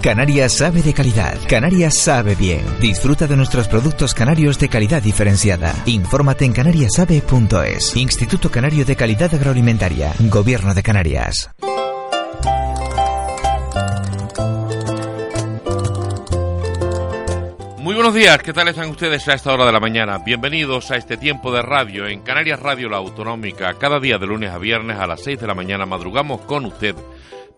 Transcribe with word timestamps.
Canarias 0.00 0.52
sabe 0.52 0.80
de 0.80 0.94
calidad. 0.94 1.36
Canarias 1.48 1.98
sabe 1.98 2.36
bien. 2.36 2.64
Disfruta 2.80 3.26
de 3.26 3.36
nuestros 3.36 3.66
productos 3.66 4.14
canarios 4.14 4.56
de 4.60 4.68
calidad 4.68 5.02
diferenciada. 5.02 5.74
Infórmate 5.86 6.44
en 6.44 6.52
canariasabe.es. 6.52 7.96
Instituto 7.96 8.48
Canario 8.48 8.84
de 8.84 8.94
Calidad 8.94 9.34
Agroalimentaria. 9.34 10.14
Gobierno 10.20 10.72
de 10.72 10.82
Canarias. 10.84 11.50
Muy 17.78 17.94
buenos 17.94 18.14
días, 18.14 18.38
¿qué 18.38 18.52
tal 18.52 18.68
están 18.68 18.90
ustedes 18.90 19.26
a 19.28 19.34
esta 19.34 19.52
hora 19.52 19.66
de 19.66 19.72
la 19.72 19.80
mañana? 19.80 20.18
Bienvenidos 20.18 20.92
a 20.92 20.96
este 20.96 21.16
tiempo 21.16 21.50
de 21.50 21.62
radio 21.62 22.06
en 22.06 22.20
Canarias 22.20 22.60
Radio 22.60 22.88
La 22.88 22.98
Autonómica. 22.98 23.74
Cada 23.74 23.98
día 23.98 24.18
de 24.18 24.26
lunes 24.26 24.50
a 24.50 24.58
viernes 24.58 24.98
a 24.98 25.08
las 25.08 25.24
6 25.24 25.40
de 25.40 25.46
la 25.46 25.54
mañana 25.54 25.86
madrugamos 25.86 26.42
con 26.42 26.66
usted 26.66 26.94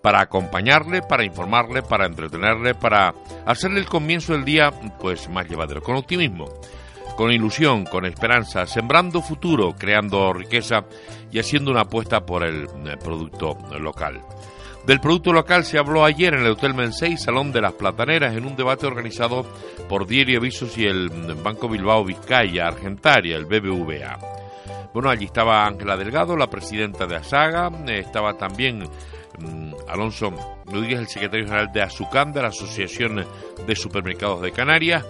para 0.03 0.23
acompañarle, 0.23 1.03
para 1.03 1.25
informarle, 1.25 1.83
para 1.83 2.07
entretenerle, 2.07 2.75
para 2.75 3.15
hacerle 3.47 3.81
el 3.81 3.87
comienzo 3.87 4.33
del 4.33 4.45
día 4.45 4.71
pues 4.99 5.29
más 5.29 5.49
llevadero, 5.49 5.83
con 5.83 5.97
optimismo, 5.97 6.47
con 7.17 7.31
ilusión, 7.33 7.85
con 7.85 8.07
esperanza, 8.07 8.67
sembrando 8.67 9.21
futuro, 9.21 9.75
creando 9.79 10.33
riqueza 10.33 10.85
y 11.31 11.39
haciendo 11.39 11.71
una 11.71 11.83
apuesta 11.83 12.21
por 12.21 12.45
el, 12.45 12.67
el 12.87 12.99
producto 12.99 13.57
local. 13.79 14.21
Del 14.87 14.99
producto 14.99 15.33
local 15.33 15.65
se 15.65 15.79
habló 15.79 16.05
ayer 16.05 16.33
en 16.33 16.41
el 16.41 16.53
Hotel 16.53 16.75
Mensei, 16.75 17.19
Salón 17.19 17.53
de 17.53 17.61
las 17.61 17.75
Plataneras, 17.75 18.35
en 18.35 18.47
un 18.47 18.57
debate 18.57 18.87
organizado 18.87 19.45
por 19.89 20.07
Diario 20.07 20.41
Visos 20.41 20.77
y 20.79 20.87
el 20.87 21.11
Banco 21.43 21.69
Bilbao 21.69 22.05
Vizcaya 22.05 22.67
Argentaria, 22.67 23.37
el 23.37 23.45
BBVA. 23.45 24.19
Bueno, 24.93 25.11
allí 25.11 25.27
estaba 25.27 25.67
Ángela 25.67 25.97
Delgado, 25.97 26.37
la 26.37 26.49
presidenta 26.49 27.07
de 27.07 27.17
ASAGA, 27.17 27.71
estaba 27.89 28.35
también 28.35 28.83
Alonso 29.89 30.31
Rodríguez, 30.67 31.01
el 31.01 31.09
secretario 31.09 31.47
general 31.47 31.73
de 31.73 31.83
Azucán, 31.83 32.33
de 32.33 32.43
la 32.43 32.49
Asociación 32.49 33.25
de 33.67 33.77
Supermercados 33.77 34.43
de 34.43 34.53
Canarias. 34.53 35.05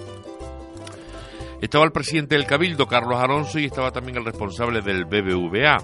Estaba 1.60 1.84
el 1.84 1.92
presidente 1.92 2.36
del 2.36 2.46
Cabildo, 2.46 2.86
Carlos 2.86 3.18
Alonso, 3.18 3.58
y 3.58 3.66
estaba 3.66 3.90
también 3.90 4.16
el 4.16 4.24
responsable 4.24 4.80
del 4.80 5.04
BBVA, 5.04 5.78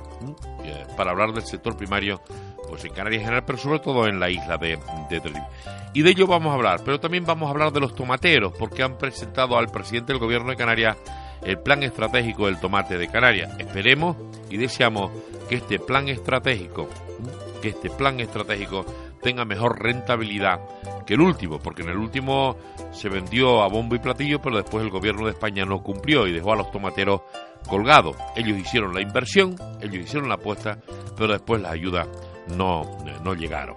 para 0.97 1.11
hablar 1.11 1.33
del 1.33 1.45
sector 1.45 1.77
primario 1.77 2.21
pues 2.69 2.85
en 2.85 2.93
Canarias 2.93 3.21
en 3.21 3.27
general, 3.27 3.45
pero 3.47 3.59
sobre 3.59 3.79
todo 3.79 4.07
en 4.07 4.19
la 4.19 4.29
isla 4.31 4.57
de, 4.57 4.79
de 5.11 5.21
Tenerife. 5.21 5.47
Y 5.93 6.03
de 6.03 6.11
ello 6.11 6.27
vamos 6.27 6.51
a 6.51 6.55
hablar, 6.55 6.81
pero 6.85 6.99
también 6.99 7.25
vamos 7.25 7.47
a 7.47 7.51
hablar 7.51 7.73
de 7.73 7.81
los 7.81 7.95
tomateros, 7.95 8.53
porque 8.59 8.83
han 8.83 8.99
presentado 8.99 9.57
al 9.57 9.69
presidente 9.69 10.13
del 10.13 10.21
gobierno 10.21 10.51
de 10.51 10.57
Canarias 10.57 10.97
el 11.43 11.59
plan 11.59 11.83
estratégico 11.83 12.47
del 12.47 12.59
tomate 12.59 12.99
de 12.99 13.09
Canarias. 13.09 13.53
Esperemos 13.59 14.17
y 14.51 14.57
deseamos 14.57 15.11
que 15.49 15.57
este 15.57 15.79
plan 15.79 16.09
estratégico, 16.09 16.89
que 17.67 17.71
este 17.71 17.91
plan 17.91 18.21
estratégico 18.21 18.87
tenga 19.21 19.45
mejor 19.45 19.83
rentabilidad 19.83 20.61
que 21.05 21.15
el 21.15 21.21
último, 21.21 21.59
porque 21.59 21.83
en 21.83 21.89
el 21.89 21.97
último 21.97 22.57
se 22.93 23.09
vendió 23.09 23.63
a 23.63 23.69
bombo 23.69 23.97
y 23.97 23.99
platillo, 23.99 24.41
pero 24.41 24.57
después 24.57 24.85
el 24.85 24.91
gobierno 24.91 25.27
de 25.27 25.33
España 25.33 25.65
no 25.65 25.83
cumplió 25.83 26.29
y 26.29 26.33
dejó 26.33 26.53
a 26.53 26.57
los 26.57 26.71
tomateros 26.71 27.23
colgados. 27.67 28.17
Ellos 28.37 28.57
hicieron 28.57 28.95
la 28.95 29.01
inversión, 29.01 29.57
ellos 29.81 30.05
hicieron 30.05 30.29
la 30.29 30.37
apuesta, 30.37 30.79
pero 31.17 31.33
después 31.33 31.61
las 31.61 31.73
ayudas 31.73 32.07
no, 32.57 32.85
no 33.25 33.35
llegaron. 33.35 33.75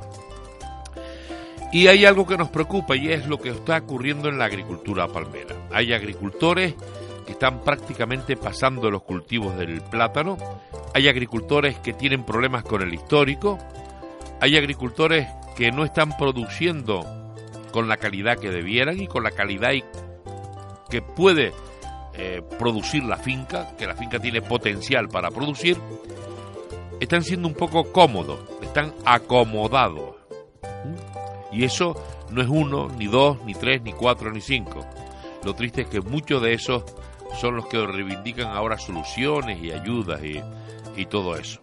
Y 1.71 1.87
hay 1.87 2.05
algo 2.05 2.27
que 2.27 2.37
nos 2.37 2.49
preocupa 2.49 2.95
y 2.95 3.11
es 3.11 3.25
lo 3.27 3.39
que 3.39 3.49
está 3.49 3.77
ocurriendo 3.77 4.29
en 4.29 4.37
la 4.37 4.45
agricultura 4.45 5.07
palmera. 5.07 5.55
Hay 5.71 5.93
agricultores 5.93 6.75
que 7.25 7.31
están 7.31 7.63
prácticamente 7.63 8.37
pasando 8.37 8.91
los 8.91 9.03
cultivos 9.03 9.57
del 9.57 9.81
plátano, 9.81 10.37
hay 10.93 11.07
agricultores 11.07 11.77
que 11.79 11.93
tienen 11.93 12.23
problemas 12.23 12.63
con 12.63 12.81
el 12.81 12.93
histórico, 12.93 13.57
hay 14.41 14.57
agricultores 14.57 15.27
que 15.55 15.71
no 15.71 15.83
están 15.83 16.17
produciendo 16.17 17.01
con 17.71 17.87
la 17.87 17.97
calidad 17.97 18.37
que 18.37 18.49
debieran 18.49 18.99
y 18.99 19.07
con 19.07 19.23
la 19.23 19.31
calidad 19.31 19.71
que 20.89 21.01
puede 21.01 21.53
eh, 22.13 22.41
producir 22.57 23.03
la 23.03 23.17
finca, 23.17 23.75
que 23.77 23.85
la 23.85 23.95
finca 23.95 24.19
tiene 24.19 24.41
potencial 24.41 25.07
para 25.09 25.29
producir, 25.29 25.77
están 26.99 27.23
siendo 27.23 27.47
un 27.47 27.53
poco 27.53 27.91
cómodos, 27.91 28.39
están 28.61 28.93
acomodados. 29.05 30.15
Y 31.51 31.63
eso 31.63 31.95
no 32.31 32.41
es 32.41 32.47
uno, 32.47 32.89
ni 32.97 33.07
dos, 33.07 33.43
ni 33.45 33.53
tres, 33.53 33.81
ni 33.81 33.93
cuatro, 33.93 34.31
ni 34.31 34.41
cinco. 34.41 34.85
Lo 35.43 35.53
triste 35.53 35.83
es 35.83 35.87
que 35.87 36.01
muchos 36.01 36.41
de 36.41 36.53
esos 36.53 36.83
son 37.39 37.55
los 37.55 37.67
que 37.67 37.85
reivindican 37.85 38.47
ahora 38.47 38.77
soluciones 38.77 39.61
y 39.63 39.71
ayudas 39.71 40.23
y, 40.23 40.41
y 40.95 41.05
todo 41.05 41.35
eso. 41.35 41.61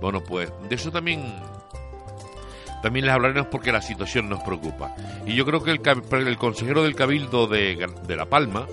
Bueno, 0.00 0.22
pues 0.22 0.52
de 0.68 0.74
eso 0.74 0.90
también 0.90 1.34
también 2.82 3.06
les 3.06 3.14
hablaremos 3.14 3.46
porque 3.46 3.72
la 3.72 3.80
situación 3.80 4.28
nos 4.28 4.42
preocupa. 4.42 4.94
Y 5.24 5.34
yo 5.34 5.46
creo 5.46 5.62
que 5.62 5.70
el, 5.70 5.80
el 6.26 6.36
consejero 6.36 6.82
del 6.82 6.96
Cabildo 6.96 7.46
de, 7.46 7.88
de, 8.06 8.16
La 8.16 8.26
Palma, 8.26 8.66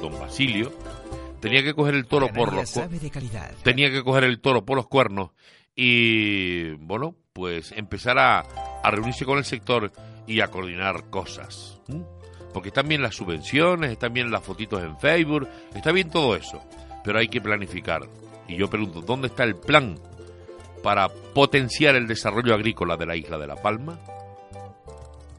don 0.00 0.18
Basilio, 0.18 0.72
tenía 1.40 1.62
que 1.62 1.72
coger 1.72 1.94
el 1.94 2.06
toro 2.06 2.28
por 2.28 2.52
los 2.52 2.78
tenía 3.62 3.90
que 3.90 4.02
coger 4.02 4.24
el 4.24 4.40
toro 4.40 4.64
por 4.64 4.76
los 4.76 4.88
cuernos 4.88 5.30
y 5.76 6.70
bueno, 6.72 7.14
pues 7.32 7.72
empezar 7.72 8.18
a, 8.18 8.40
a 8.82 8.90
reunirse 8.90 9.24
con 9.24 9.38
el 9.38 9.44
sector 9.44 9.92
y 10.26 10.40
a 10.40 10.48
coordinar 10.48 11.08
cosas. 11.10 11.78
¿Mm? 11.86 12.00
Porque 12.52 12.68
están 12.68 12.88
bien 12.88 13.02
las 13.02 13.14
subvenciones, 13.14 13.92
están 13.92 14.12
bien 14.14 14.30
las 14.30 14.42
fotitos 14.42 14.82
en 14.82 14.98
Facebook, 14.98 15.46
está 15.74 15.92
bien 15.92 16.10
todo 16.10 16.34
eso, 16.34 16.62
pero 17.04 17.18
hay 17.18 17.28
que 17.28 17.40
planificar. 17.40 18.08
Y 18.48 18.56
yo 18.56 18.68
pregunto, 18.68 19.00
¿dónde 19.00 19.28
está 19.28 19.44
el 19.44 19.56
plan 19.56 19.98
para 20.82 21.08
potenciar 21.08 21.96
el 21.96 22.06
desarrollo 22.06 22.54
agrícola 22.54 22.96
de 22.96 23.06
la 23.06 23.16
isla 23.16 23.38
de 23.38 23.46
La 23.46 23.56
Palma? 23.56 23.98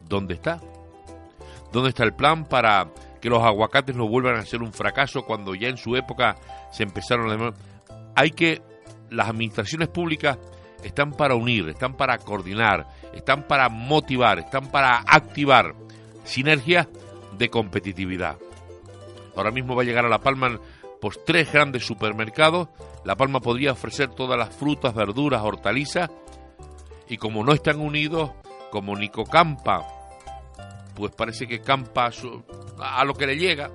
¿Dónde 0.08 0.36
está? 0.36 0.60
¿Dónde 1.72 1.90
está 1.90 2.04
el 2.04 2.14
plan 2.14 2.46
para 2.46 2.90
que 3.22 3.30
los 3.30 3.44
aguacates 3.44 3.96
no 3.96 4.08
vuelvan 4.08 4.36
a 4.36 4.46
ser 4.46 4.62
un 4.62 4.74
fracaso 4.74 5.24
cuando 5.24 5.56
ya 5.56 5.70
en 5.70 5.78
su 5.78 5.96
época 5.96 6.38
se 6.72 6.84
empezaron 6.84 7.32
a... 7.32 7.54
Hay 8.16 8.32
que... 8.32 8.62
Las 9.10 9.30
administraciones 9.30 9.88
públicas 9.88 10.38
están 10.84 11.12
para 11.12 11.36
unir, 11.36 11.70
están 11.70 11.96
para 11.96 12.18
coordinar, 12.18 12.88
están 13.14 13.44
para 13.48 13.70
motivar, 13.70 14.40
están 14.40 14.70
para 14.70 14.98
activar 15.00 15.74
sinergias 16.26 16.88
de 17.38 17.50
competitividad. 17.50 18.38
Ahora 19.36 19.52
mismo 19.52 19.76
va 19.76 19.84
a 19.84 19.86
llegar 19.86 20.06
a 20.06 20.10
La 20.10 20.20
Palma 20.20 20.60
pues 21.02 21.20
tres 21.26 21.52
grandes 21.52 21.86
supermercados. 21.86 22.70
La 23.04 23.16
Palma 23.16 23.40
podría 23.40 23.72
ofrecer 23.72 24.10
todas 24.10 24.38
las 24.38 24.56
frutas, 24.56 24.94
verduras, 24.94 25.42
hortalizas. 25.42 26.10
Y 27.10 27.18
como 27.18 27.44
no 27.44 27.54
están 27.54 27.80
unidos, 27.80 28.32
como 28.72 28.96
Nico 28.96 29.26
campa, 29.26 29.86
pues 30.96 31.14
parece 31.14 31.48
que 31.48 31.62
campa 31.62 32.10
a 32.80 33.06
lo 33.06 33.14
que 33.14 33.28
le 33.28 33.38
llega. 33.38 33.70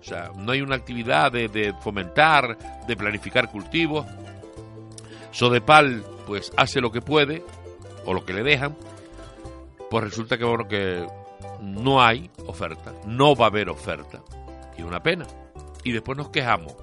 O 0.00 0.04
sea, 0.04 0.30
no 0.36 0.52
hay 0.52 0.60
una 0.60 0.76
actividad 0.76 1.30
de, 1.30 1.74
fomentar, 1.80 2.84
de 2.86 2.96
planificar 2.96 3.50
cultivos. 3.50 4.06
Sodepal, 5.30 6.04
pues 6.26 6.52
hace 6.56 6.80
lo 6.80 6.90
que 6.90 7.00
puede, 7.00 7.44
o 8.04 8.14
lo 8.14 8.24
que 8.24 8.32
le 8.32 8.42
dejan. 8.42 8.76
Pues 9.90 10.04
resulta 10.04 10.38
que, 10.38 10.44
bueno, 10.44 10.66
que 10.66 11.06
no 11.60 12.02
hay 12.02 12.30
oferta, 12.46 12.92
no 13.06 13.36
va 13.36 13.46
a 13.46 13.48
haber 13.48 13.68
oferta. 13.68 14.20
Y 14.76 14.82
una 14.82 15.02
pena. 15.02 15.26
Y 15.84 15.92
después 15.92 16.16
nos 16.16 16.30
quejamos. 16.30 16.74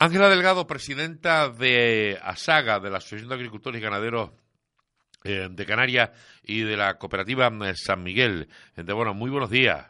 Ángela 0.00 0.28
Delgado, 0.28 0.66
presidenta 0.68 1.48
de 1.48 2.20
ASAGA, 2.22 2.78
de 2.78 2.88
la 2.88 2.98
Asociación 2.98 3.28
de 3.28 3.34
Agricultores 3.34 3.80
y 3.80 3.82
Ganaderos 3.82 4.30
eh, 5.24 5.48
de 5.50 5.66
Canarias 5.66 6.10
y 6.44 6.60
de 6.60 6.76
la 6.76 6.98
cooperativa 6.98 7.48
eh, 7.48 7.74
San 7.74 8.04
Miguel. 8.04 8.48
Gente, 8.76 8.92
bueno, 8.92 9.12
muy 9.12 9.28
buenos 9.28 9.50
días. 9.50 9.86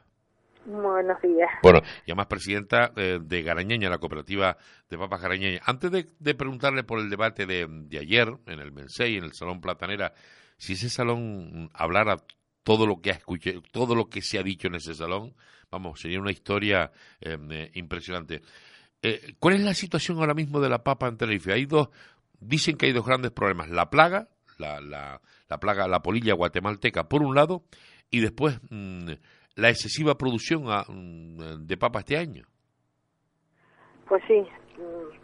Buenos 0.68 1.20
días. 1.22 1.48
Bueno, 1.62 1.80
y 2.04 2.10
además 2.10 2.26
presidenta 2.26 2.92
eh, 2.94 3.18
de 3.22 3.42
Garañeña, 3.42 3.88
la 3.88 3.96
cooperativa 3.96 4.58
de 4.90 4.98
papas 4.98 5.22
Garañeña. 5.22 5.62
Antes 5.64 5.90
de, 5.90 6.34
preguntarle 6.34 6.84
por 6.84 6.98
el 6.98 7.08
debate 7.08 7.46
de, 7.46 7.66
de, 7.66 7.98
ayer 7.98 8.36
en 8.44 8.60
el 8.60 8.70
Mensei, 8.70 9.16
en 9.16 9.24
el 9.24 9.32
Salón 9.32 9.62
Platanera, 9.62 10.12
si 10.58 10.74
ese 10.74 10.90
salón 10.90 11.70
hablara 11.72 12.18
todo 12.64 12.86
lo 12.86 13.00
que 13.00 13.10
ha 13.10 13.14
escuchado, 13.14 13.62
todo 13.72 13.94
lo 13.94 14.10
que 14.10 14.20
se 14.20 14.38
ha 14.38 14.42
dicho 14.42 14.68
en 14.68 14.74
ese 14.74 14.94
salón, 14.94 15.34
vamos, 15.70 16.00
sería 16.00 16.20
una 16.20 16.32
historia 16.32 16.92
eh, 17.22 17.70
impresionante. 17.72 18.42
Eh, 19.00 19.36
¿Cuál 19.38 19.54
es 19.54 19.62
la 19.62 19.72
situación 19.72 20.18
ahora 20.18 20.34
mismo 20.34 20.60
de 20.60 20.68
la 20.68 20.84
papa 20.84 21.08
en 21.08 21.16
Tenerife? 21.16 21.54
Hay 21.54 21.64
dos, 21.64 21.88
dicen 22.40 22.76
que 22.76 22.84
hay 22.84 22.92
dos 22.92 23.06
grandes 23.06 23.30
problemas. 23.30 23.70
La 23.70 23.88
plaga, 23.88 24.28
la, 24.58 24.82
la, 24.82 25.22
la 25.48 25.60
plaga, 25.60 25.88
la 25.88 26.02
polilla 26.02 26.34
guatemalteca, 26.34 27.08
por 27.08 27.22
un 27.22 27.34
lado, 27.34 27.64
y 28.10 28.20
después 28.20 28.60
mmm, 28.68 29.12
la 29.58 29.70
excesiva 29.70 30.14
producción 30.14 30.70
a, 30.70 30.84
mmm, 30.88 31.66
de 31.66 31.76
papa 31.76 31.98
este 31.98 32.16
año. 32.16 32.44
Pues 34.08 34.22
sí, 34.28 34.46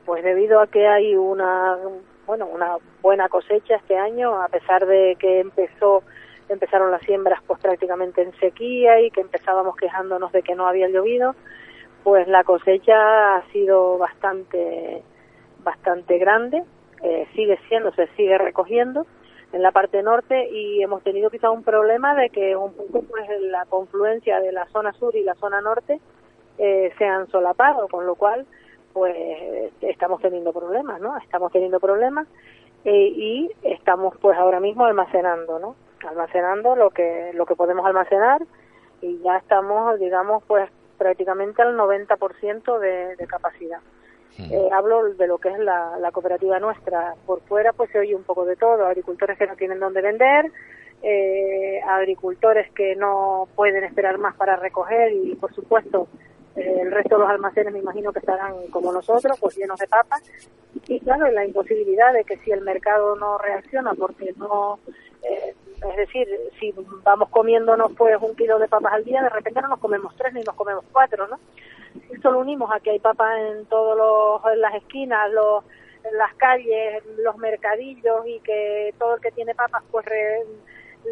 pues 0.05 0.25
debido 0.25 0.61
a 0.61 0.67
que 0.67 0.87
hay 0.87 1.15
una, 1.15 1.79
bueno, 2.27 2.47
una 2.47 2.77
buena 3.01 3.29
cosecha 3.29 3.77
este 3.77 3.97
año, 3.97 4.43
a 4.43 4.49
pesar 4.49 4.87
de 4.87 5.17
que 5.19 5.41
empezó 5.41 6.03
empezaron 6.49 6.91
las 6.91 7.01
siembras 7.03 7.41
pues 7.47 7.59
prácticamente 7.59 8.21
en 8.21 8.37
sequía 8.39 9.01
y 9.01 9.11
que 9.11 9.23
empezábamos 9.23 9.77
quejándonos 9.77 10.31
de 10.33 10.43
que 10.43 10.55
no 10.55 10.67
había 10.67 10.89
llovido, 10.89 11.35
pues 12.03 12.29
la 12.29 12.45
cosecha 12.45 13.37
ha 13.37 13.43
sido 13.53 13.97
bastante 13.97 15.03
bastante 15.61 16.19
grande, 16.19 16.63
eh, 17.03 17.27
sigue 17.35 17.59
siendo, 17.69 17.93
se 17.95 18.09
sigue 18.09 18.37
recogiendo 18.37 19.07
en 19.55 19.63
la 19.63 19.71
parte 19.71 20.03
norte 20.03 20.49
y 20.51 20.83
hemos 20.83 21.05
tenido 21.05 21.31
quizá 21.31 21.49
un 21.51 21.63
problema 21.63 22.15
de 22.17 22.29
que 22.31 22.57
un 22.57 22.75
poco 22.75 23.03
pues 23.03 23.29
la 23.41 23.65
confluencia 23.67 24.41
de 24.41 24.51
la 24.51 24.67
zona 24.67 24.93
sur 24.95 25.15
y 25.15 25.23
la 25.23 25.37
zona 25.37 25.61
norte 25.61 26.01
eh, 26.59 26.93
se 26.99 27.05
han 27.05 27.29
solapado, 27.29 27.87
con 27.87 28.05
lo 28.05 28.17
cual 28.17 28.47
pues 28.93 29.17
estamos 29.81 30.21
teniendo 30.21 30.53
problemas, 30.53 31.01
¿no? 31.01 31.17
Estamos 31.19 31.53
teniendo 31.53 31.79
problemas 31.79 32.27
eh, 32.85 33.13
y 33.15 33.51
estamos 33.63 34.17
pues 34.21 34.37
ahora 34.37 34.59
mismo 34.59 34.87
almacenando, 34.87 35.61
¿no? 35.61 35.77
Almacenando 36.09 36.75
lo 36.75 36.91
que 36.91 37.31
lo 37.35 37.47
que 37.47 37.55
podemos 37.55 37.87
almacenar 37.87 38.43
y 39.03 39.21
ya 39.23 39.37
estamos, 39.37 40.01
digamos, 40.01 40.43
pues 40.49 40.69
prácticamente 40.99 41.63
al 41.63 41.77
90% 41.77 42.79
de, 42.81 43.15
de 43.15 43.27
capacidad. 43.29 43.79
Eh, 44.39 44.69
hablo 44.73 45.15
de 45.15 45.27
lo 45.29 45.39
que 45.39 45.49
es 45.49 45.59
la, 45.59 45.97
la, 46.01 46.11
cooperativa 46.11 46.59
nuestra. 46.59 47.15
Por 47.25 47.41
fuera 47.43 47.73
pues 47.73 47.91
se 47.91 48.01
oye 48.01 48.15
un 48.17 48.25
poco 48.25 48.45
de 48.45 48.57
todo, 48.57 48.87
agricultores 48.87 49.39
que 49.39 49.47
no 49.47 49.55
tienen 49.55 49.79
dónde 49.79 50.03
vender, 50.03 50.51
eh, 51.03 51.81
agricultores 51.87 52.71
que 52.73 52.97
no 52.97 53.47
pueden 53.55 53.85
esperar 53.85 54.19
más 54.19 54.35
para 54.37 54.57
recoger 54.57 55.13
y 55.13 55.35
por 55.37 55.55
supuesto 55.55 56.09
eh, 56.57 56.81
el 56.83 56.93
resto 56.93 57.17
de 57.17 57.23
los 57.23 57.31
almacenes 57.31 57.73
me 57.73 57.81
imagino 57.81 58.13
que 58.13 58.21
estarán 58.21 58.69
como 58.69 58.93
nosotros, 58.93 59.39
pues 59.41 59.57
llenos 59.57 59.79
de 59.79 59.87
papas. 59.89 60.23
Y 60.89 61.01
claro, 61.01 61.31
la 61.31 61.45
imposibilidad 61.45 62.13
de 62.13 62.25
que 62.25 62.37
si 62.39 62.53
el 62.53 62.61
mercado 62.61 63.17
no 63.17 63.39
reacciona 63.39 63.95
porque 63.95 64.33
no... 64.37 64.79
Eh, 65.23 65.55
es 65.91 65.97
decir, 65.97 66.29
si 66.59 66.73
vamos 67.03 67.29
comiéndonos 67.29 67.93
pues 67.97 68.17
un 68.21 68.35
kilo 68.37 68.59
de 68.59 68.69
papas 68.69 68.95
al 68.95 69.05
día, 69.05 69.23
de 69.23 69.29
repente 69.29 69.61
no 69.61 69.69
nos 69.69 69.81
comemos 69.81 70.15
tres 70.17 70.33
ni 70.33 70.43
nos 70.43 70.55
comemos 70.55 70.85
cuatro, 70.91 71.27
¿no? 71.29 71.39
Esto 72.11 72.31
lo 72.31 72.41
unimos 72.41 72.71
a 72.73 72.81
que 72.81 72.91
hay 72.91 72.99
papas 72.99 73.39
en 73.39 73.67
en 73.67 74.61
las 74.61 74.75
esquinas, 74.75 75.31
los, 75.33 75.65
las 76.13 76.35
calles, 76.35 77.03
los 77.19 77.37
mercadillos 77.37 78.27
y 78.27 78.41
que 78.41 78.95
todo 78.99 79.17
el 79.17 79.21
que 79.21 79.31
tiene 79.33 79.55
papas 79.55 79.83
pues 79.91 80.07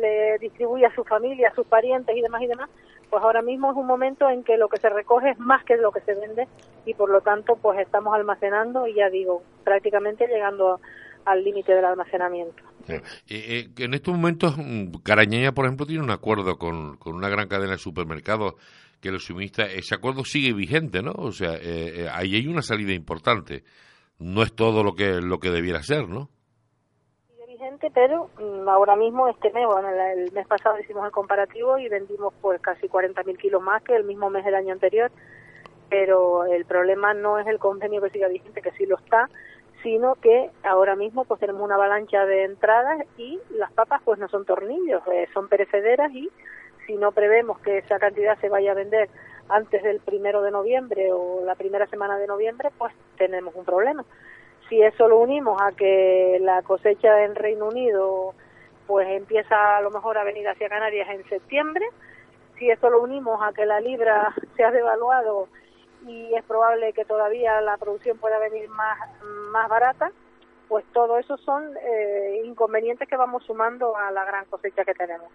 le 0.01 0.39
distribuye 0.39 0.87
a 0.87 0.95
su 0.95 1.05
familia, 1.05 1.49
a 1.49 1.55
sus 1.55 1.67
parientes 1.67 2.17
y 2.17 2.21
demás 2.21 2.43
y 2.43 2.47
demás, 2.47 2.71
pues 3.11 3.23
ahora 3.23 3.43
mismo 3.43 3.71
es 3.71 3.77
un 3.77 3.87
momento 3.87 4.29
en 4.31 4.43
que 4.43 4.57
lo 4.57 4.69
que 4.69 4.79
se 4.79 4.89
recoge 4.89 5.31
es 5.31 5.39
más 5.39 5.65
que 5.65 5.77
lo 5.77 5.93
que 5.93 6.01
se 6.01 6.15
vende 6.15 6.49
y 6.87 6.95
por 6.95 7.11
lo 7.11 7.21
tanto 7.21 7.57
pues 7.57 7.79
estamos 7.79 8.15
almacenando 8.15 8.87
y 8.87 8.95
ya 8.95 9.11
digo, 9.11 9.43
prácticamente 9.65 10.27
llegando 10.27 10.81
al 11.25 11.45
límite 11.45 11.75
del 11.75 11.85
almacenamiento. 11.85 12.63
Eh, 13.29 13.69
en 13.79 13.95
estos 13.95 14.15
momentos, 14.15 14.57
mm, 14.57 14.95
Carañeña, 15.05 15.53
por 15.53 15.67
ejemplo, 15.67 15.87
tiene 15.87 16.03
un 16.03 16.11
acuerdo 16.11 16.59
con, 16.59 16.97
con 16.97 17.15
una 17.15 17.29
gran 17.29 17.49
cadena 17.49 17.73
de 17.73 17.79
supermercados 17.79 18.55
que 19.03 19.11
los 19.11 19.25
suministra, 19.25 19.67
ese 19.67 19.95
acuerdo 19.95 20.25
sigue 20.25 20.53
vigente, 20.53 21.03
¿no? 21.03 21.13
O 21.13 21.33
sea, 21.33 21.55
eh, 21.57 22.05
eh, 22.05 22.09
ahí 22.11 22.37
hay 22.37 22.47
una 22.47 22.63
salida 22.63 22.93
importante. 22.93 23.65
No 24.19 24.43
es 24.43 24.55
todo 24.55 24.85
lo 24.85 24.95
que 24.95 25.21
lo 25.21 25.41
que 25.41 25.51
debiera 25.51 25.83
ser, 25.83 26.09
¿no? 26.09 26.31
Vigente, 27.83 27.91
pero 27.95 28.31
mm, 28.39 28.69
ahora 28.69 28.97
mismo 28.97 29.29
este 29.29 29.51
mes, 29.51 29.67
bueno, 29.67 29.89
el, 29.89 30.33
mes 30.33 30.47
pasado 30.47 30.79
hicimos 30.79 31.05
el 31.05 31.13
comparativo 31.13 31.79
y 31.79 31.89
vendimos 31.89 32.33
pues 32.41 32.61
casi 32.61 32.89
40.000 32.89 33.37
kilos 33.39 33.63
más 33.63 33.83
que 33.83 33.97
el 33.97 34.05
mismo 34.05 34.31
mes 34.31 34.45
del 34.45 34.55
año 34.55 34.73
anterior, 34.73 35.11
pero 35.89 36.45
el 36.45 36.65
problema 36.65 37.15
no 37.15 37.39
es 37.39 37.47
el 37.47 37.59
convenio 37.59 38.01
que 38.01 38.11
siga 38.11 38.29
vigente, 38.29 38.63
que 38.63 38.73
sí 38.73 38.87
lo 38.87 38.97
está, 38.97 39.29
sino 39.83 40.15
que 40.17 40.51
ahora 40.63 40.97
mismo 40.97 41.25
pues 41.25 41.41
tenemos 41.41 41.63
una 41.63 41.75
avalancha 41.75 42.25
de 42.25 42.45
entradas 42.45 43.05
y 43.17 43.41
las 43.51 43.73
papas 43.73 44.01
pues 44.05 44.19
no 44.19 44.29
son 44.29 44.45
tornillos, 44.45 45.03
eh, 45.13 45.29
son 45.35 45.49
perecederas 45.49 46.13
y 46.13 46.31
si 46.87 46.95
no 46.95 47.13
prevemos 47.13 47.59
que 47.61 47.79
esa 47.79 47.99
cantidad 47.99 48.39
se 48.41 48.49
vaya 48.49 48.73
a 48.73 48.75
vender 48.75 49.09
antes 49.49 49.83
del 49.83 50.01
primero 50.01 50.43
de 50.43 50.51
noviembre 50.51 51.13
o 51.13 51.43
la 51.45 51.57
primera 51.57 51.87
semana 51.87 52.17
de 52.19 52.27
noviembre, 52.27 52.71
pues 52.79 52.95
tenemos 53.17 53.55
un 53.55 53.65
problema. 53.65 54.05
Si 54.73 54.81
eso 54.81 55.07
lo 55.07 55.19
unimos 55.19 55.61
a 55.61 55.73
que 55.73 56.39
la 56.41 56.63
cosecha 56.63 57.25
en 57.25 57.35
Reino 57.35 57.69
Unido 57.69 58.33
pues 58.87 59.07
empieza 59.07 59.77
a 59.77 59.83
lo 59.83 59.91
mejor 59.91 60.17
a 60.17 60.25
venir 60.25 60.49
hacia 60.49 60.71
Canarias 60.71 61.11
en 61.11 61.29
septiembre, 61.29 61.85
si 62.59 62.71
eso 62.71 62.89
lo 62.89 63.03
unimos 63.03 63.39
a 63.43 63.53
que 63.53 63.67
la 63.67 63.81
libra 63.81 64.35
se 64.57 64.65
ha 64.65 64.71
devaluado 64.71 65.49
y 66.07 66.35
es 66.35 66.43
probable 66.45 66.95
que 66.95 67.05
todavía 67.05 67.61
la 67.61 67.77
producción 67.77 68.17
pueda 68.17 68.39
venir 68.39 68.67
más, 68.71 68.99
más 69.51 69.69
barata, 69.69 70.11
pues 70.69 70.87
todo 70.95 71.19
eso 71.19 71.37
son 71.37 71.77
eh, 71.77 72.41
inconvenientes 72.43 73.07
que 73.07 73.17
vamos 73.19 73.45
sumando 73.45 73.95
a 73.95 74.11
la 74.11 74.25
gran 74.25 74.47
cosecha 74.47 74.87
que 74.87 74.95
tenemos. 74.95 75.31